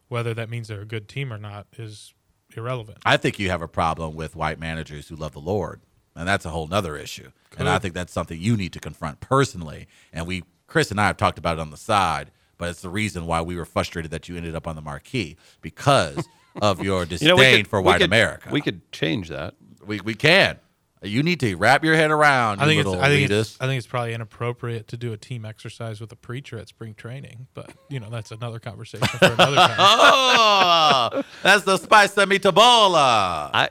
[0.06, 2.14] Whether that means they're a good team or not is
[2.56, 2.98] irrelevant.
[3.04, 5.80] I think you have a problem with white managers who love the Lord,
[6.14, 7.32] and that's a whole nother issue.
[7.58, 9.88] And I think that's something you need to confront personally.
[10.12, 12.88] And we, Chris and I, have talked about it on the side, but it's the
[12.90, 16.26] reason why we were frustrated that you ended up on the marquee because
[16.60, 18.48] of your disdain You know, could, for we white could- America.
[18.52, 19.54] We could change that.
[19.86, 20.58] we, we can.
[21.02, 22.60] You need to wrap your head around.
[22.62, 25.18] I think you it's I think it's, I think it's probably inappropriate to do a
[25.18, 29.26] team exercise with a preacher at spring training, but you know that's another conversation for
[29.26, 29.76] another time.
[29.78, 32.94] oh, that's the spice of meatball.
[32.94, 33.68] I,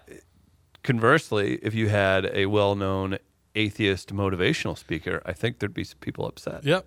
[0.84, 3.18] conversely, if you had a well-known
[3.56, 6.64] atheist motivational speaker, I think there'd be some people upset.
[6.64, 6.86] Yep,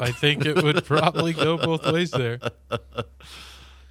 [0.00, 2.38] I think it would probably go both ways there.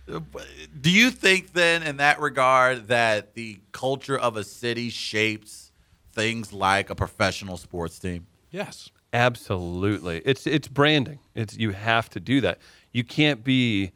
[0.07, 5.71] Do you think then, in that regard, that the culture of a city shapes
[6.13, 8.25] things like a professional sports team?
[8.49, 10.21] Yes, Absolutely.
[10.25, 11.19] It's it's branding.
[11.33, 12.59] It's you have to do that.
[12.91, 13.91] You can't be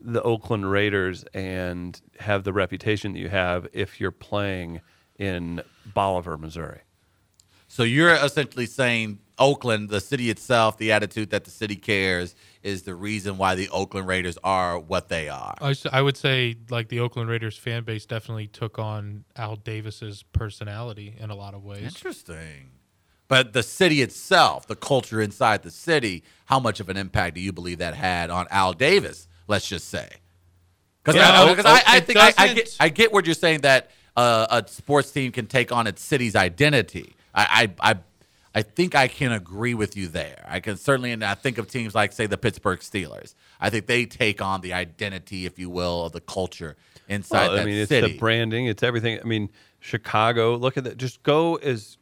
[0.00, 4.82] the Oakland Raiders and have the reputation that you have if you're playing
[5.18, 6.80] in Bolivar, Missouri.
[7.76, 12.84] So you're essentially saying Oakland, the city itself, the attitude that the city cares, is
[12.84, 15.54] the reason why the Oakland Raiders are what they are.
[15.92, 21.16] I would say like the Oakland Raiders fan base definitely took on Al Davis's personality
[21.18, 21.82] in a lot of ways.
[21.82, 22.70] Interesting.
[23.28, 27.42] But the city itself, the culture inside the city, how much of an impact do
[27.42, 29.28] you believe that had on Al Davis?
[29.48, 30.08] Let's just say,
[31.04, 33.90] because Yeah, I, I, I think I, I get I get what you're saying that
[34.16, 37.12] uh, a sports team can take on its city's identity.
[37.36, 37.96] I, I I
[38.56, 40.42] I think I can agree with you there.
[40.48, 43.34] I can certainly, and I think of teams like say the Pittsburgh Steelers.
[43.60, 46.74] I think they take on the identity, if you will, of the culture
[47.06, 49.20] inside Well, I mean, it's the branding, it's everything.
[49.20, 50.96] I mean, Chicago, look at that.
[50.96, 51.98] Just go as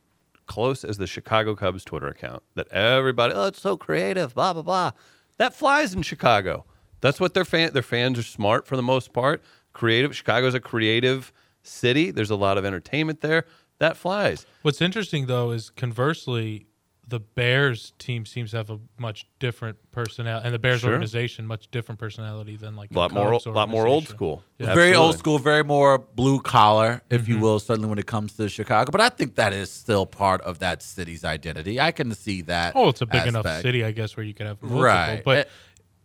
[0.46, 4.62] close as the Chicago Cubs Twitter account that everybody, oh, it's so creative, blah, blah,
[4.62, 4.92] blah.
[5.38, 6.66] That flies in Chicago.
[7.00, 9.42] That's what their fan their fans are smart for the most part.
[9.72, 10.14] Creative.
[10.14, 11.32] Chicago's a creative
[11.64, 12.12] city.
[12.12, 13.44] There's a lot of entertainment there.
[13.78, 14.46] That flies.
[14.62, 16.66] What's interesting though is conversely,
[17.06, 20.90] the Bears team seems to have a much different personality, and the Bears Sure.
[20.92, 24.42] organization much different personality than like A lot more Cubs lot more old school.
[24.58, 24.74] Yeah.
[24.74, 27.32] very old school, very more blue collar, if Mm-hmm.
[27.32, 28.90] you will, certainly when it comes to Chicago.
[28.90, 31.78] But I think that is still part of that city's identity.
[31.78, 32.72] I can see that.
[32.74, 34.82] Oh, it's a big enough city, I guess, where you could have multiple.
[34.84, 35.22] right?
[35.24, 35.48] But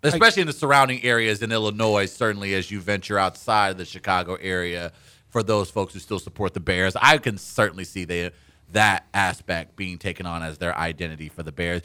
[0.01, 3.84] Eh, especially in the surrounding areas in Illinois, certainly as you venture outside of the
[3.84, 4.93] Chicago area,
[5.30, 8.32] for those folks who still support the Bears, I can certainly see the
[8.72, 11.82] that aspect being taken on as their identity for the Bears.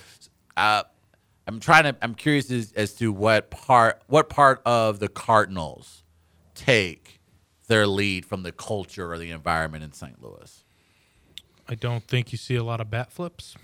[0.56, 0.82] Uh,
[1.46, 1.96] I'm trying to.
[2.02, 6.02] I'm curious as, as to what part what part of the Cardinals
[6.54, 7.20] take
[7.68, 10.22] their lead from the culture or the environment in St.
[10.22, 10.64] Louis.
[11.68, 13.56] I don't think you see a lot of bat flips.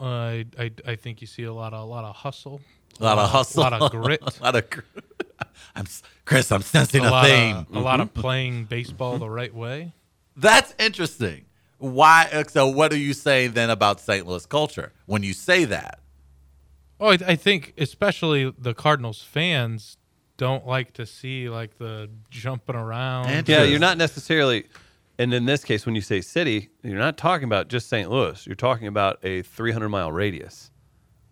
[0.00, 2.60] I I, I think you see a lot of a lot of hustle,
[3.00, 4.68] A lot of hustle, a lot of grit, a lot of.
[4.70, 4.80] gr-
[5.74, 5.86] I'm
[6.24, 6.50] Chris.
[6.52, 7.56] I'm sensing a a, lot theme.
[7.56, 9.92] of a lot of playing baseball the right way.
[10.36, 11.44] That's interesting.
[11.78, 12.28] Why?
[12.32, 14.26] uh, So, what are you saying then about St.
[14.26, 16.00] Louis culture when you say that?
[17.00, 19.96] Oh, I, I think especially the Cardinals fans
[20.36, 23.26] don't like to see like the jumping around.
[23.28, 24.64] And- Yeah, you're not necessarily,
[25.18, 28.10] and in this case, when you say city, you're not talking about just St.
[28.10, 28.46] Louis.
[28.46, 30.70] You're talking about a 300 mile radius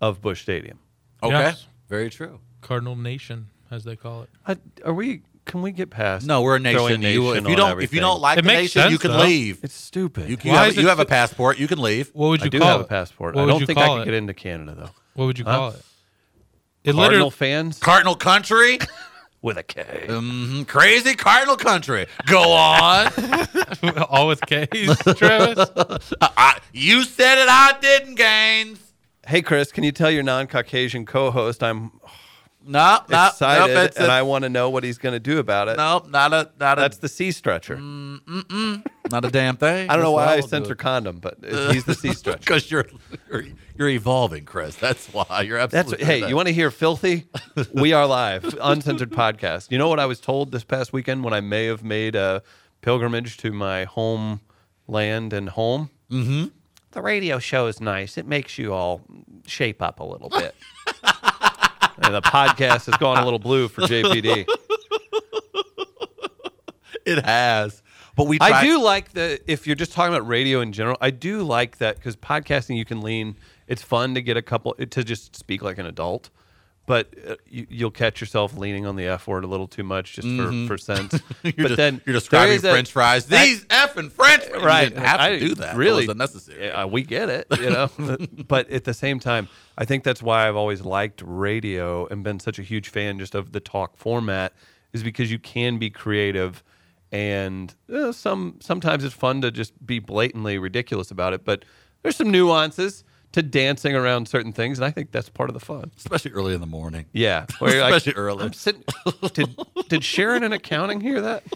[0.01, 0.79] of Busch Stadium.
[1.23, 1.67] Okay, Yes.
[1.89, 2.41] very true.
[2.61, 4.31] Cardinal Nation, as they call it.
[4.47, 5.23] I, are we?
[5.45, 6.25] Can we get past?
[6.25, 7.21] No, we're a throwing nation.
[7.23, 9.19] You, if you don't, if you don't like It the makes nation, you can though.
[9.25, 9.59] leave.
[9.65, 10.29] it's stupid.
[10.29, 11.59] You, you have, you have a passport.
[11.59, 12.11] You can leave.
[12.13, 12.85] What would I you do call have it?
[12.85, 13.35] a passport.
[13.35, 14.05] What I don't think I can it?
[14.05, 14.91] get into Canada though.
[15.15, 15.57] What would you Huh?
[15.57, 15.83] call it?
[16.85, 18.79] It Cardinal fans Cardinal country,
[19.43, 19.85] with a K.
[20.09, 22.07] Mhm, crazy Cardinal country.
[22.27, 23.09] Go on.
[24.11, 25.69] all with K's, Travis.
[26.21, 27.49] I, you said it.
[27.49, 28.79] I didn't, Gaines.
[29.27, 31.93] Hey, Chris, can you tell your non-Caucasian co-host I'm
[32.65, 35.69] No, no, excited nope, and I want to know what he's going to do about
[35.69, 35.77] it?
[35.77, 37.77] nope, not a, not a, That's the sea stretcher.
[37.77, 39.91] Mm, not a damn thing.
[39.91, 42.39] I don't know why I censor condom, but he's the sea stretcher.
[42.39, 42.87] because you're,
[43.31, 43.45] you're
[43.77, 44.77] you're evolving, Chris.
[44.77, 45.97] That's why you're absolutely.
[45.97, 46.29] That's hey, right.
[46.29, 47.27] you want to hear filthy?
[47.73, 49.71] we are live, uncensored podcast.
[49.71, 52.43] You know what I was told this past weekend when I may have made a
[52.81, 54.41] pilgrimage to my home
[54.87, 55.91] land and home?
[56.11, 56.49] Mm-hmm.
[56.93, 58.19] The radio show is nice.
[58.19, 59.01] It makes you all
[59.47, 60.55] shape up a little bit.
[62.03, 64.47] And the podcast has gone a little blue for JPD.
[67.07, 67.83] it has,
[68.17, 68.39] but we.
[68.41, 70.97] I do like the if you're just talking about radio in general.
[71.01, 73.37] I do like that because podcasting you can lean.
[73.67, 76.31] It's fun to get a couple to just speak like an adult,
[76.87, 80.15] but uh, you, you'll catch yourself leaning on the f word a little too much
[80.15, 81.21] just for for sense.
[81.43, 83.27] But just- then you're describing is a- French fries.
[83.27, 84.63] that- These effing French fries.
[84.63, 84.83] right.
[84.85, 85.77] You didn't have to do that.
[85.77, 86.67] Really, it was unnecessary.
[86.67, 87.89] Yeah, we get it, you know.
[88.49, 92.41] but at the same time, I think that's why I've always liked radio and been
[92.41, 94.53] such a huge fan just of the talk format,
[94.93, 96.63] is because you can be creative,
[97.13, 101.45] and uh, some sometimes it's fun to just be blatantly ridiculous about it.
[101.45, 101.65] But
[102.03, 105.61] there's some nuances to dancing around certain things, and I think that's part of the
[105.61, 105.91] fun.
[105.97, 107.07] especially early in the morning.
[107.13, 108.45] Yeah, where you're like, Especially early.
[108.45, 108.85] I'm sitting.
[109.33, 109.57] Did
[109.89, 111.43] did Sharon in accounting hear that?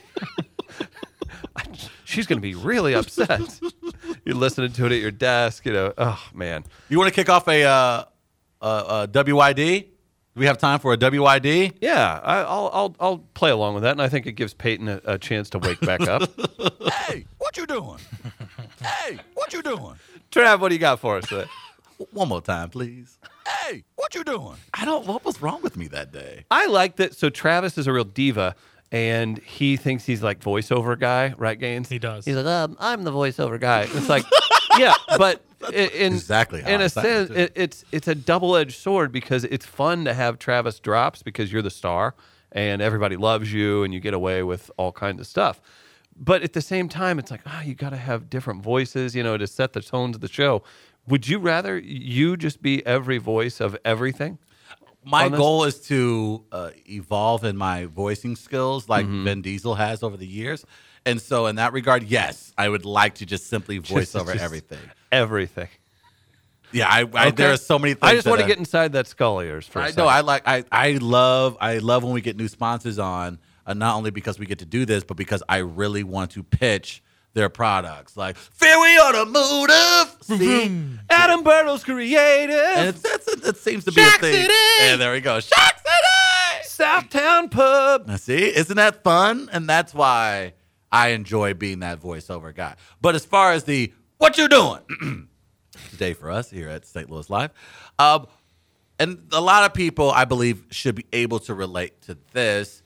[2.04, 3.60] She's going to be really upset.
[4.24, 5.64] You're listening to it at your desk.
[5.66, 6.64] You know, oh man.
[6.88, 8.04] You want to kick off a uh, uh,
[8.62, 9.56] uh, WYD?
[9.56, 11.74] Do we have time for a WID?
[11.80, 14.88] Yeah, I, I'll I'll I'll play along with that, and I think it gives Peyton
[14.88, 16.28] a, a chance to wake back up.
[17.06, 17.98] hey, what you doing?
[18.82, 19.94] hey, what you doing?
[20.30, 21.48] Trav, what do you got for us today?
[22.12, 23.18] One more time, please.
[23.46, 24.56] Hey, what you doing?
[24.74, 25.06] I don't.
[25.06, 26.44] What was wrong with me that day?
[26.50, 27.14] I like that.
[27.14, 28.54] So Travis is a real diva,
[28.92, 31.88] and he thinks he's like voiceover guy, right, Gaines?
[31.88, 32.24] He does.
[32.24, 33.82] He's like, um, I'm the voiceover guy.
[33.90, 34.24] It's like,
[34.78, 38.56] yeah, but i- in Exactly in I a sound, sense, it, it's it's a double
[38.56, 42.14] edged sword because it's fun to have Travis drops because you're the star
[42.52, 45.60] and everybody loves you and you get away with all kinds of stuff.
[46.18, 49.22] But at the same time, it's like, ah, you got to have different voices, you
[49.22, 50.62] know, to set the tones of the show.
[51.08, 54.38] Would you rather you just be every voice of everything?
[55.04, 59.24] My goal is to uh, evolve in my voicing skills, like Mm-hmm.
[59.24, 60.64] Vin Diesel has over the years.
[61.04, 64.32] And so, in that regard, yes, I would like to just simply voice Just- over
[64.32, 64.80] just everything.
[65.12, 65.68] Everything.
[66.72, 68.02] Yeah, I, I there are so many things.
[68.02, 70.08] I just want to get inside that skull of yours for I know.
[70.08, 70.42] I like.
[70.46, 71.56] I I love.
[71.60, 73.38] I love when we get new sponsors on.
[73.64, 76.42] Uh, not only because we get to do this, but because I really want to
[76.42, 77.02] pitch
[77.36, 78.16] their products.
[78.16, 80.16] Like, fear we on a motive.
[80.22, 82.56] See, Adam Burrow's creative.
[82.56, 84.32] and it's, that's, that seems to be a thing.
[84.32, 84.54] City!
[84.80, 85.38] And there we go.
[85.38, 86.82] Shock City.
[86.82, 88.08] Southtown Pub.
[88.08, 89.50] Now, see, isn't that fun?
[89.52, 90.54] And that's why
[90.90, 92.74] I enjoy being that voiceover guy.
[93.00, 95.28] But as far as the what you doing
[95.90, 97.10] today for us here at St.
[97.10, 97.50] Louis Live,
[97.98, 98.26] um,
[98.98, 102.82] and a lot of people I believe should be able to relate to this.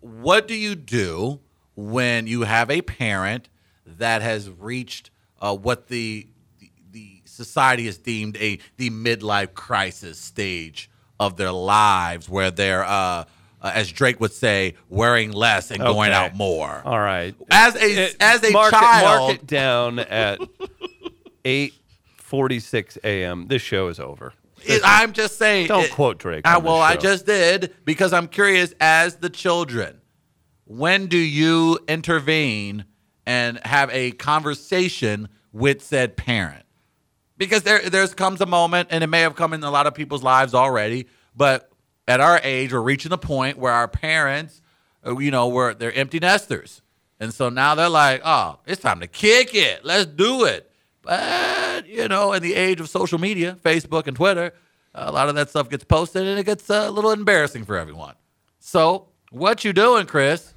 [0.00, 1.40] What do you do
[1.74, 3.48] when you have a parent
[3.86, 5.10] that has reached
[5.40, 6.26] uh, what the,
[6.60, 12.82] the the society has deemed a the midlife crisis stage of their lives, where they're,
[12.84, 13.24] uh, uh,
[13.62, 16.80] as Drake would say, wearing less and going out more.
[16.84, 17.34] All right.
[17.50, 20.40] As a It- as a mark child, it, mark it down at
[21.44, 21.74] eight
[22.16, 23.46] forty-six a.m.
[23.48, 24.32] This show is over.
[24.64, 25.68] It- I'm just saying.
[25.68, 28.74] Don't quote Drake I, well, I just did because I'm curious.
[28.80, 30.00] As the children,
[30.64, 32.84] when do you intervene
[33.30, 36.64] and have a conversation with said parent?
[37.38, 39.94] Because there there's comes a moment, and it may have come in a lot of
[39.94, 41.06] people's lives already,
[41.36, 41.70] but
[42.08, 44.60] at our age, we're reaching the point where our parents
[45.06, 46.82] uh, you know, were they're empty nesters,
[47.18, 49.84] and so now they're like, oh, it's time to kick it.
[49.84, 50.70] Let's do it.
[51.02, 54.52] But you know, in the age of social media, Facebook and Twitter,
[54.94, 57.76] a lot of that stuff gets posted, and it gets uh, a little embarrassing for
[57.76, 58.14] everyone.
[58.58, 60.52] So, what you doing, Chris?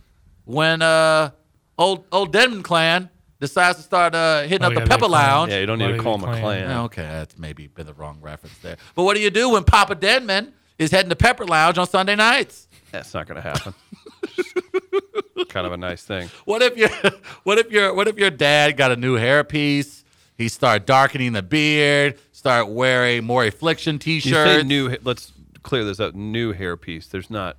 [0.45, 1.32] When uh,
[1.78, 3.09] old old Denman clan
[3.39, 5.11] decides to start uh, hitting Oh, up yeah, the Pepper clan.
[5.28, 5.51] Lounge.
[5.51, 6.41] Yeah, you don't need Bloody to call him a clan.
[6.41, 6.69] clan.
[6.69, 8.78] Yeah, Okay, that's maybe been the wrong reference there.
[8.95, 12.15] But what do you do when Papa Denman is heading to Pepper Lounge on Sunday
[12.15, 12.67] nights?
[12.91, 13.74] That's not going to happen.
[15.49, 16.30] kind of a nice thing.
[16.45, 16.89] What if your
[17.43, 20.03] what if your what if your dad got a new hairpiece?
[20.38, 24.65] He start darkening the beard, start wearing more affliction You say t-shirts.
[24.65, 24.97] new.
[25.03, 26.15] Let's clear this up.
[26.15, 27.09] New hairpiece.
[27.09, 27.57] There's not.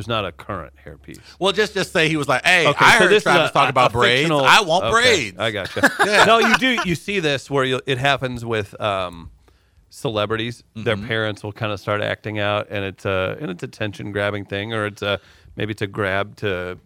[0.00, 1.20] There's not a current hairpiece.
[1.38, 3.52] well, just just say he was like, "Hey, Okay, I so heard this Travis a-
[3.52, 4.22] talk about braids.
[4.22, 5.90] fictional- I want Okay, braids." I gotcha.
[6.26, 6.78] No, you do.
[6.86, 9.30] You see this where you, it happens with um,
[9.90, 10.62] celebrities.
[10.74, 11.06] Their Mm-hmm.
[11.06, 14.46] parents will kind of start acting out, and it's a and it's a tension grabbing
[14.46, 15.20] thing, or it's a
[15.56, 16.78] maybe it's a grab to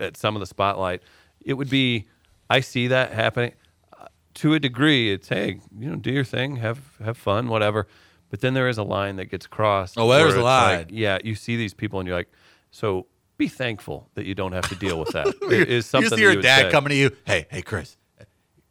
[0.00, 1.02] at some of the spotlight.
[1.40, 2.06] It would be.
[2.50, 3.52] I see that happening
[3.96, 5.12] Uh, to a degree.
[5.12, 7.86] It's hey, you know, do your thing, have have fun, whatever.
[8.34, 9.96] But then there is a line that gets crossed.
[9.96, 10.78] Oh, there's a line.
[10.78, 12.32] like, yeah, you see these people, and you're like,
[12.72, 13.06] so
[13.36, 15.28] be thankful that you don't have to deal with that.
[15.52, 16.70] It is something you see your you dad say.
[16.72, 17.12] coming to you.
[17.24, 17.96] Hey, hey, Chris,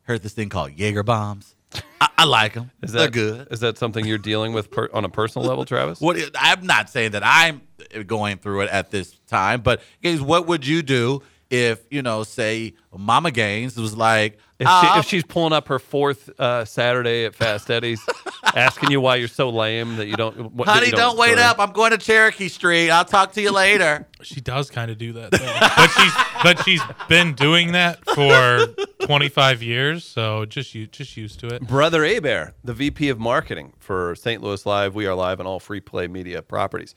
[0.02, 1.56] heard this thing called Jaeger bombs.
[2.02, 2.72] I, I like them.
[2.82, 3.48] Is They're that good.
[3.52, 6.02] Is that something you're dealing with per, on a personal level, Travis?
[6.02, 7.62] What I'm not saying that I'm
[8.06, 12.24] going through it at this time, but guys, what would you do if you know,
[12.24, 16.66] say, Mama Gaines was like, If, "Ah, she, if she's pulling up her fourth uh,
[16.66, 18.02] Saturday at Fast Eddie's,
[18.56, 21.38] asking you why you're so lame that you don't, what, that honey, you don't, wait
[21.38, 21.60] up.
[21.60, 22.90] I'm going to Cherokee Street.
[22.90, 24.08] I'll talk to you later.
[24.24, 25.58] She does kind of do that, though.
[25.76, 28.68] but she's but she's been doing that for
[29.06, 31.68] 25 years, so just you just used to it.
[31.68, 34.42] Brother Abear, the VP of marketing for St.
[34.42, 36.96] Louis Live, We Are Live, and all free play media properties.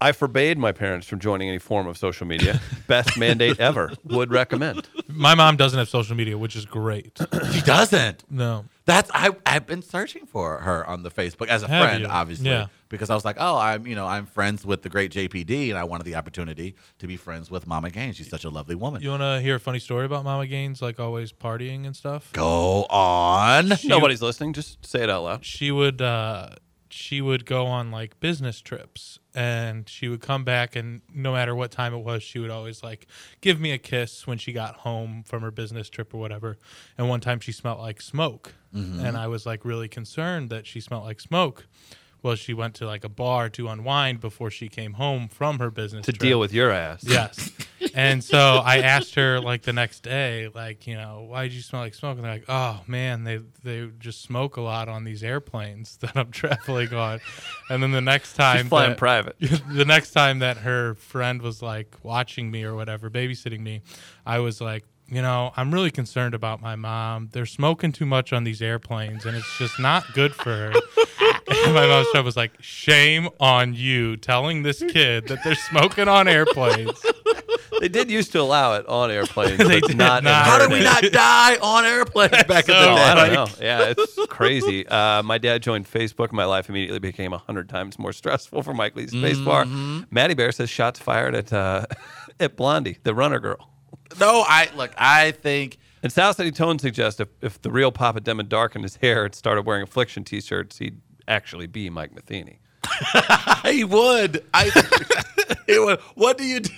[0.00, 2.60] I forbade my parents from joining any form of social media.
[2.86, 3.92] Best mandate ever.
[4.04, 4.88] Would recommend.
[5.08, 7.18] My mom doesn't have social media, which is great.
[7.52, 8.24] she doesn't.
[8.30, 9.30] No, That's I.
[9.44, 12.08] I've been searching for her on the Facebook as a Have friend, you?
[12.08, 12.66] obviously, Yeah.
[12.88, 15.78] because I was like, oh, I'm you know I'm friends with the great JPD, and
[15.78, 18.16] I wanted the opportunity to be friends with Mama Gaines.
[18.16, 19.02] She's such a lovely woman.
[19.02, 22.32] you want to hear a funny story about Mama Gaines, like always partying and stuff?
[22.32, 23.70] Go on.
[23.84, 24.54] Nobody's listening.
[24.54, 25.44] Just say it out loud.
[25.44, 26.50] she would uh
[26.88, 31.54] she would go on like business trips and she would come back and no matter
[31.54, 33.06] what time it was she would always like
[33.40, 36.58] give me a kiss when she got home from her business trip or whatever
[36.98, 39.04] and one time she smelled like smoke mm-hmm.
[39.04, 41.66] and i was like really concerned that she smelled like smoke
[42.22, 45.70] well she went to like a bar to unwind before she came home from her
[45.70, 46.20] business To trip.
[46.20, 47.02] deal with your ass.
[47.02, 47.50] Yes.
[47.94, 51.62] And so I asked her like the next day, like, you know, why did you
[51.62, 52.16] smell like smoke?
[52.16, 56.16] And they're like, oh man, they they just smoke a lot on these airplanes that
[56.16, 57.20] I'm traveling on.
[57.68, 59.36] And then the next time She's flying that- private.
[59.40, 63.82] the next time that her friend was like watching me or whatever, babysitting me,
[64.26, 67.30] I was like, you know, I'm really concerned about my mom.
[67.32, 70.72] They're smoking too much on these airplanes, and it's just not good for her.
[71.64, 76.28] and my mom's was like, shame on you telling this kid that they're smoking on
[76.28, 77.04] airplanes.
[77.78, 80.24] They did used to allow it on airplanes, They did not.
[80.24, 80.44] not.
[80.46, 82.90] How did we not die on airplanes back in the day?
[82.90, 83.46] I don't know.
[83.64, 84.86] Yeah, it's crazy.
[84.86, 86.32] Uh, my dad joined Facebook.
[86.32, 89.64] My life immediately became a hundred times more stressful for Mike Lee's spacebar.
[89.64, 90.00] Mm-hmm.
[90.10, 91.86] Maddie Bear says shots fired at uh,
[92.40, 93.70] at Blondie, the runner girl.
[94.18, 94.92] No, I look.
[94.98, 98.96] I think And South City Tone suggests if, if the real Papa Denman darkened his
[98.96, 102.58] hair and started wearing affliction T-shirts, he'd actually be Mike Matheny.
[103.64, 104.44] he would.
[104.52, 104.70] I.
[105.68, 106.00] it would.
[106.14, 106.70] What do you do?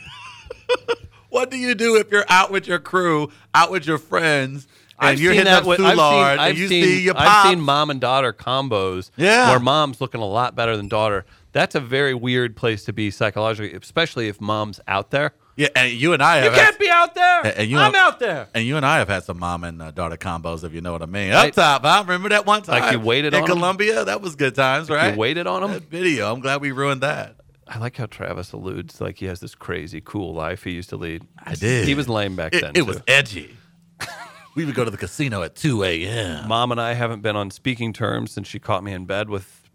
[1.28, 4.66] what do you do if you're out with your crew, out with your friends,
[4.98, 7.14] and I've you're seen hitting up with- Soulard, I've seen, I've you seen, see your
[7.16, 9.50] I've seen mom and daughter combos Yeah.
[9.50, 11.24] where mom's looking a lot better than daughter.
[11.52, 15.32] That's a very weird place to be psychologically, especially if mom's out there.
[15.56, 16.44] yeah, and you and I have.
[16.46, 17.42] You can't had, be out there.
[17.58, 18.48] And you I'm have- out there.
[18.54, 20.92] and you and I have had some mom and uh, daughter combos, if you know
[20.92, 21.32] what I mean.
[21.32, 21.52] Up Right.
[21.52, 22.80] top, I remember that one time.
[22.80, 23.44] Like you waited in?
[23.44, 24.04] Columbia.
[24.06, 25.12] That was good times, right?
[25.12, 25.72] You waited on him.
[25.72, 26.32] That video.
[26.32, 27.36] I'm glad we ruined that.
[27.74, 30.96] I like how Travis alludes like he has this crazy cool life he used to
[30.96, 31.22] lead.
[31.42, 31.88] I did.
[31.88, 32.72] He was lame back then.
[32.74, 33.02] it was too.
[33.08, 33.56] edgy.
[34.54, 36.48] we would go to the casino at 2 a.m.
[36.48, 39.70] Mom and I haven't been on speaking terms since she caught me in bed with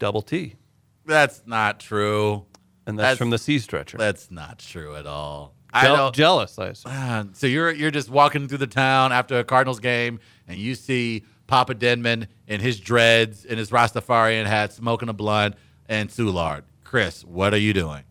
[0.00, 0.56] double T,
[1.04, 2.46] That's not true.
[2.86, 3.98] and that's, That's- from the sea stretcher.
[3.98, 5.54] That's not true at all.
[5.74, 6.14] I don't.
[6.14, 7.30] jealous, I assume.
[7.34, 11.24] So you're you're just walking through the town after a Cardinals game, and you see
[11.46, 15.54] Papa Denman in his dreads, in his Rastafarian hat, smoking a blunt,
[15.88, 16.64] and Soulard.
[16.92, 18.02] Chris, what are you doing?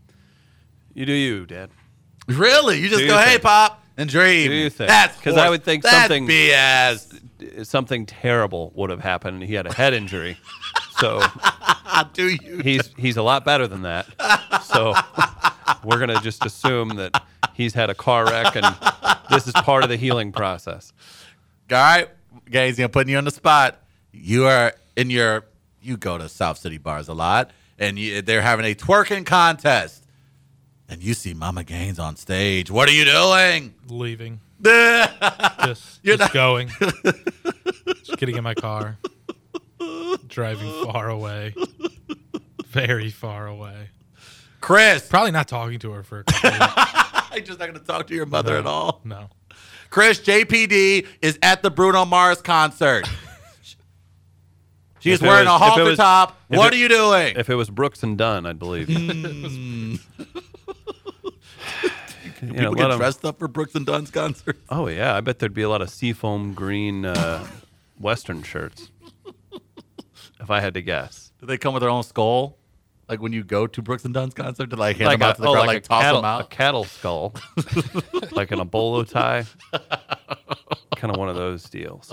[0.96, 1.70] You do you, Dad.
[2.28, 2.80] Really?
[2.80, 3.42] You just Do go, your hey, thing.
[3.42, 4.50] Pop, and dream.
[4.50, 4.88] Do your thing.
[4.88, 7.68] That's 'Cause I horse- would think that's something- BS.
[7.68, 10.38] Something terrible would have happened, he had a head injury.
[11.00, 12.58] So Ah, do you?
[12.64, 14.06] he's he's a lot better than that.
[14.64, 14.94] So
[15.84, 17.24] we're gonna just assume that
[17.56, 18.66] he's had a car wreck and
[19.32, 20.92] this is part of the healing process.
[21.72, 22.08] All right,
[22.52, 23.80] guys, I'm putting you on the spot.
[24.12, 25.46] You are in your,
[25.82, 27.50] you go to South City bars a lot,
[27.82, 30.06] and you, they're having a twerking contest.
[30.88, 32.70] And you see Mama Gaines on stage.
[32.70, 33.74] What are you doing?
[33.90, 34.40] Leaving.
[34.64, 36.68] Just, You're just not- going.
[38.04, 38.98] just getting in my car.
[40.28, 41.56] Driving far away.
[42.68, 43.90] Very far away.
[44.60, 46.74] Chris, Probably not talking to her for a couple of weeks.
[47.32, 49.02] I'm just not going to talk to your mother at all.
[49.04, 49.30] No.
[49.90, 53.08] Chris, JPD is at the Bruno Mars concert.
[55.02, 56.40] She's If wearing was- a if halter was- top.
[56.48, 57.36] What it- are you doing?
[57.38, 58.90] If it was Brooks and Dunn, I'd believe.
[58.90, 60.00] you.
[62.42, 64.58] You know, People let get 'em- dressed up for Brooks and Dunn's concert.
[64.70, 67.46] oh yeah, I bet there'd be a lot of seafoam green uh,
[68.00, 68.90] Western shirts.
[70.40, 72.58] If I had to guess, Do they come with their own skull?
[73.08, 75.30] Like when you go to Brooks and Dunn's concert to like hand like them a,
[75.30, 77.34] out to the oh, crowd, like, like, toss cattle, them a cattle skull,
[78.32, 79.46] like in a bolo tie,
[80.96, 82.12] kind of one of those deals.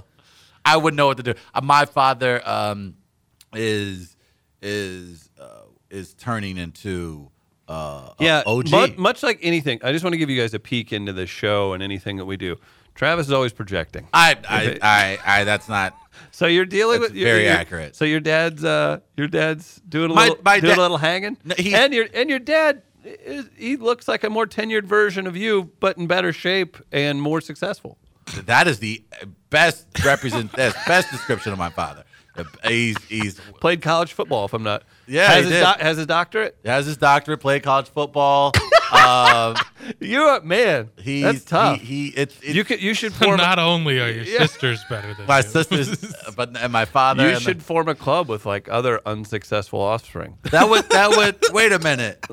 [0.72, 1.34] I wouldn't know what to do.
[1.54, 2.94] Uh, my father um,
[3.54, 4.16] is
[4.62, 7.30] is uh, is turning into
[7.68, 8.70] uh, Yeah, OG.
[8.70, 11.26] mu- much like anything, I just want to give you guys a peek into the
[11.26, 12.56] show and anything that we do.
[12.94, 14.08] Travis is always projecting.
[14.12, 15.96] I, I, I, I, that's not.
[16.32, 17.94] So you're dealing with you're- very you're- accurate.
[17.94, 20.98] So your dad's uh your dad's doing a My- little my doing dad- a little
[20.98, 24.84] hanging, No, he's- and your and your dad is, he looks like a more tenured
[24.84, 27.96] version of you, but in better shape and more successful.
[28.44, 29.02] That is the
[29.50, 30.52] best represent.
[30.56, 32.04] best description of my father.
[32.64, 34.82] He's he's Played college football, if I'm not.
[35.06, 35.60] Yeah, has he his did.
[35.60, 36.56] doc- has his doctorate.
[36.64, 38.52] has his doctorate, played college football.
[38.92, 39.56] um,
[40.00, 40.90] You're a man.
[40.98, 41.80] he's That's tough.
[41.80, 44.38] He, he it's, it's you could you should form Not only are your Yeah.
[44.40, 47.22] sisters better than my you, sisters, but and my father.
[47.22, 50.36] you and the- should form a club with like other unsuccessful offspring.
[50.50, 52.24] That would that would wait a minute.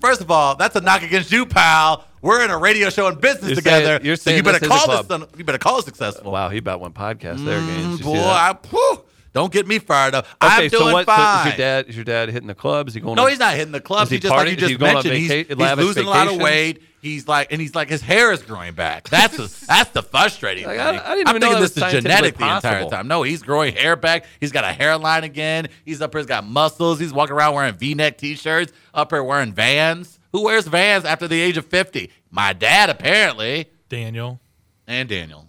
[0.00, 2.04] First of all, that's a knock against you, pal.
[2.20, 3.86] We're in a radio show and business You're together.
[3.96, 5.08] saying- you're so you better this is a call club.
[5.08, 5.18] this.
[5.28, 6.30] son- You better call it successful.
[6.30, 7.86] Wow, he about went podcast there, Gaines.
[7.86, 8.18] Mm, Did you boy.
[8.20, 10.26] I, whew, don't get me fired up.
[10.42, 11.06] Okay, I'm so doing what?
[11.06, 11.46] So fine.
[11.48, 12.90] is your dad is your dad hitting the clubs?
[12.90, 13.16] Is he going?
[13.16, 14.08] no, on- he's not hitting the clubs.
[14.08, 14.50] Is he He just like partying?
[14.50, 16.36] you Is he just going on mentioned, he's, vaca- he's lavish losing a lot of
[16.40, 16.82] weight.
[17.00, 19.08] He's like, and he's like, his hair is growing back.
[19.08, 20.86] That's the, that's the frustrating Like, thing.
[20.86, 23.08] I- I didn't I'm even thinking that this was is scientifically genetic the entire time.
[23.08, 24.26] No, he's growing hair back.
[24.38, 25.68] He's got a hairline again.
[25.84, 26.20] He's up here.
[26.20, 27.00] He's got muscles.
[27.00, 28.72] He's walking around wearing V-neck T-shirts.
[28.94, 30.20] Up here wearing Vans.
[30.32, 32.10] Who wears Vans after the age of fifty?
[32.30, 34.40] My dad apparently, Daniel.
[34.86, 35.46] and Daniel.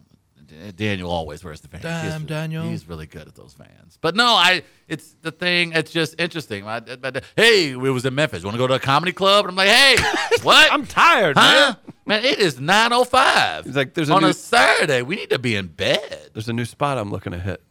[0.53, 1.83] D- Daniel always wears the Vans.
[1.83, 2.63] Damn, he's, Daniel.
[2.63, 3.97] He's really good at those Vans.
[4.01, 4.63] But no, I.
[4.87, 5.71] It's the thing.
[5.73, 6.63] It's just interesting.
[6.65, 8.43] My, my dad- hey, we was in Memphis.
[8.43, 9.45] Want to go to a comedy club?
[9.45, 9.95] And I'm like, hey,
[10.43, 10.71] what?
[10.71, 11.75] I'm tired, Huh?
[12.05, 12.21] man.
[12.21, 13.63] Man, it is 9.05.
[13.65, 15.01] He's like, there's a on new- a Saturday.
[15.03, 16.29] We need to be in bed.
[16.33, 17.61] There's a new spot I'm looking to hit.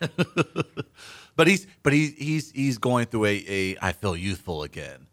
[1.36, 5.06] But he's but he, he's he's going through a, a I feel youthful again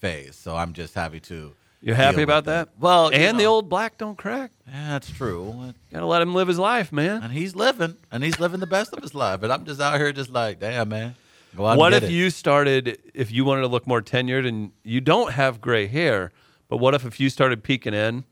[0.00, 0.34] phase.
[0.34, 1.52] So I'm just happy to.
[1.80, 2.70] You happy about that?
[2.80, 4.50] Well, and the old black don't crack.
[4.66, 5.72] Yeah, that's true.
[5.92, 7.22] Gotta let him live his life, man.
[7.22, 9.40] And he's living, and he's living the best of his life.
[9.40, 11.14] But I'm just out here, just like, damn, man.
[11.56, 12.10] Go out and What if it.
[12.10, 16.32] you started, if you wanted to look more tenured and you don't have gray hair,
[16.68, 18.24] but what if if you started peeking in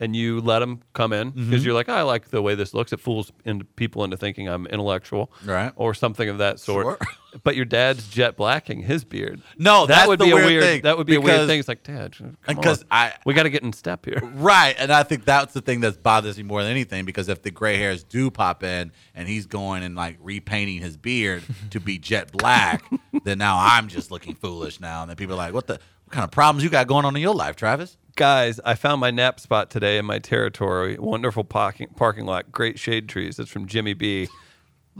[0.00, 1.64] and you let them come in because Mm-hmm.
[1.64, 2.92] you're like, I like the way this looks.
[2.92, 5.72] It fools into people into thinking I'm intellectual, Right.
[5.76, 6.84] or something of that sort.
[6.86, 6.98] Sure.
[7.44, 9.42] But your dad's jet blacking his beard.
[9.58, 10.62] No, that that's would be a weird weird.
[10.62, 11.58] thing, that would be a weird thing.
[11.58, 12.86] It's like, Dad, Because.
[12.90, 14.18] I- we got to get in step here.
[14.34, 17.42] Right, and I think that's the thing that bothers me more than anything because if
[17.42, 21.78] the gray hairs do pop in and he's going and like repainting his beard to
[21.80, 22.82] be jet black,
[23.24, 25.80] then now I'm just looking foolish now, and then people are like, "What the?
[26.08, 28.98] What kind of problems you got going on in your life, Travis?" Guys, I found
[28.98, 30.96] my nap spot today in my territory.
[30.98, 33.38] Wonderful parking parking lot, great shade trees.
[33.38, 34.26] It's from Jimmy B,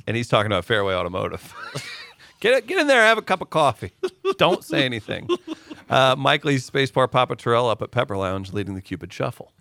[0.07, 1.55] and he's talking about Fairway Automotive.
[2.41, 3.93] get get in there, have a cup of coffee.
[4.37, 5.29] Don't say anything.
[5.89, 9.55] Uh, Mike Lee's Spacebar Papa Terrell up at Pepper Lounge, leading the Cupid Shuffle.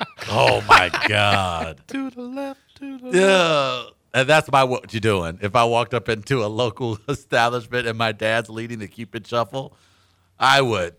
[0.30, 1.82] Oh my god!
[1.88, 5.38] To the left, to the yeah, and that's my what you doing.
[5.42, 9.76] If I walked up into a local establishment and my dad's leading the Cupid Shuffle,
[10.38, 10.94] I would,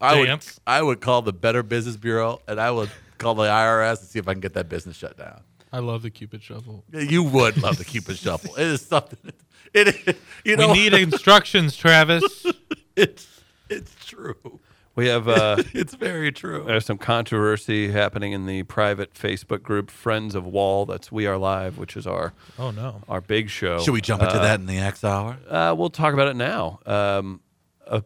[0.00, 0.54] I Dance.
[0.54, 4.08] would, I would call the Better Business Bureau and I would call the IRS and
[4.08, 5.42] see if I can get that business shut down.
[5.72, 6.84] I love the Cupid Shuffle.
[6.92, 8.56] You would love the Cupid Shuffle.
[8.56, 9.32] It is something.
[9.72, 12.44] It is, you We need instructions, Travis.
[12.96, 14.58] it's it's true.
[14.96, 16.64] We have uh, It's very true.
[16.66, 20.86] there's some controversy happening in the private Facebook group Friends of Wall.
[20.86, 23.02] That's We Are Live, which is our Oh no.
[23.08, 23.78] our big show.
[23.78, 25.38] Should we jump into that in the X hour?
[25.48, 26.80] Uh, we'll talk about it now.
[26.84, 27.40] Um,
[27.86, 28.02] a,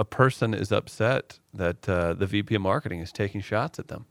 [0.00, 4.06] a, person is upset that uh, the VP of marketing is taking shots at them.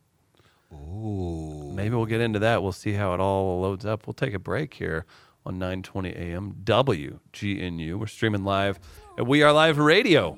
[0.73, 1.71] Ooh.
[1.73, 2.61] Maybe we'll get into that.
[2.61, 4.07] We'll see how it all loads up.
[4.07, 5.05] We'll take a break here
[5.45, 7.95] on 920 AM WGNU.
[7.95, 8.79] We're streaming live
[9.17, 10.37] at We Are Live Radio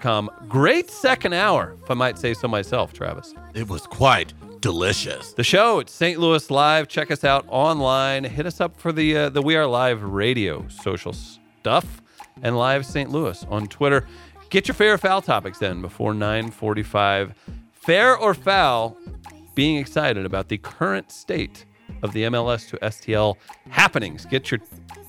[0.00, 0.30] com.
[0.48, 3.34] Great second hour, if I might say so myself, Travis.
[3.54, 5.32] It was quite delicious.
[5.34, 6.18] The show it's St.
[6.18, 6.88] Louis Live.
[6.88, 8.24] Check us out online.
[8.24, 12.02] Hit us up for the uh, the We Are Live radio social stuff
[12.42, 13.10] and Live St.
[13.10, 14.06] Louis on Twitter.
[14.50, 17.34] Get your fair or foul topics then before 9:45.
[17.72, 18.96] Fair or foul?
[19.54, 21.64] Being excited about the current state
[22.02, 23.36] of the MLS to STL
[23.70, 24.24] happenings.
[24.24, 24.60] Get your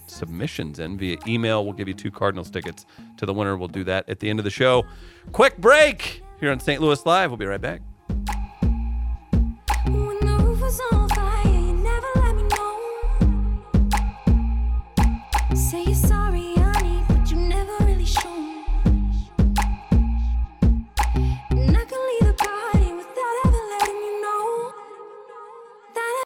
[0.08, 1.64] submissions in via email.
[1.64, 2.86] We'll give you two Cardinals tickets
[3.18, 3.56] to the winner.
[3.58, 4.86] We'll do that at the end of the show.
[5.32, 6.82] Quick break here on St.
[6.82, 7.30] Louis Live.
[7.30, 7.82] We'll be right back.